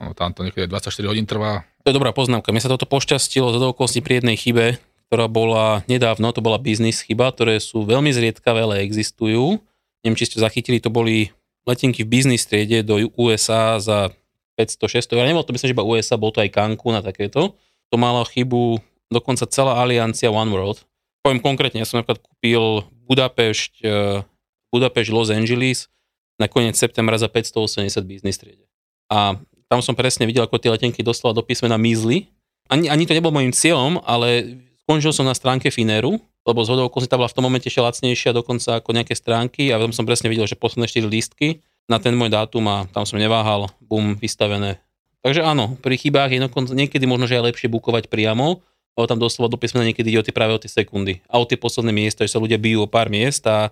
[0.00, 1.68] Ono, tam to niekedy 24 hodín trvá.
[1.84, 2.48] To je dobrá poznámka.
[2.48, 7.00] Mne sa toto pošťastilo z okolností pri jednej chybe, ktorá bola nedávno, to bola biznis
[7.00, 9.56] chyba, ktoré sú veľmi zriedkavé, ale existujú.
[10.04, 11.32] Neviem, či ste zachytili, to boli
[11.64, 14.12] letenky v biznis triede do USA za
[14.60, 15.26] 500-600 eur.
[15.28, 17.56] Nebolo to myslím, že iba USA, bol to aj Cancún a takéto.
[17.88, 20.84] To mala chybu dokonca celá aliancia One World.
[21.24, 24.20] Poviem konkrétne, ja som napríklad kúpil Budapešť, eh,
[24.68, 25.88] Budapešť Los Angeles
[26.36, 28.68] na koniec septembra za 580 biznis triede.
[29.08, 29.40] A
[29.72, 32.28] tam som presne videl, ako tie letenky doslova do písmena mizli.
[32.68, 36.16] Ani, ani to nebol môjim cieľom, ale skončil som na stránke Fineru,
[36.48, 39.76] lebo z hodou tá bola v tom momente ešte lacnejšia dokonca ako nejaké stránky a
[39.76, 41.60] tam som presne videl, že posledné 4 lístky
[41.92, 44.80] na ten môj dátum a tam som neváhal, bum, vystavené.
[45.20, 46.40] Takže áno, pri chybách je
[46.72, 48.64] niekedy možno, že je lepšie bukovať priamo,
[48.96, 51.44] lebo tam doslova do písmena niekedy ide o tie práve o tie sekundy a o
[51.44, 53.68] tie posledné miesta, že sa ľudia bijú o pár miest a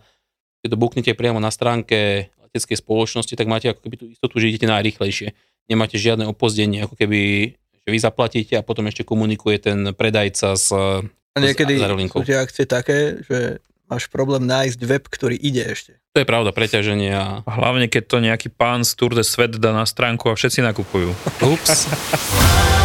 [0.61, 4.53] keď to buknete priamo na stránke leteckej spoločnosti, tak máte ako keby tú istotu, že
[4.53, 5.33] idete najrýchlejšie.
[5.73, 7.57] Nemáte žiadne opozdenie, ako keby
[7.87, 10.75] že vy zaplatíte a potom ešte komunikuje ten predajca s...
[10.75, 15.95] A niekedy S sú tie akcie také, že máš problém nájsť web, ktorý ide ešte.
[16.19, 17.47] To je pravda, preťaženie a...
[17.47, 20.65] A Hlavne, keď to nejaký pán z Tour de Svet dá na stránku a všetci
[20.67, 21.15] nakupujú.
[21.45, 21.87] Ups.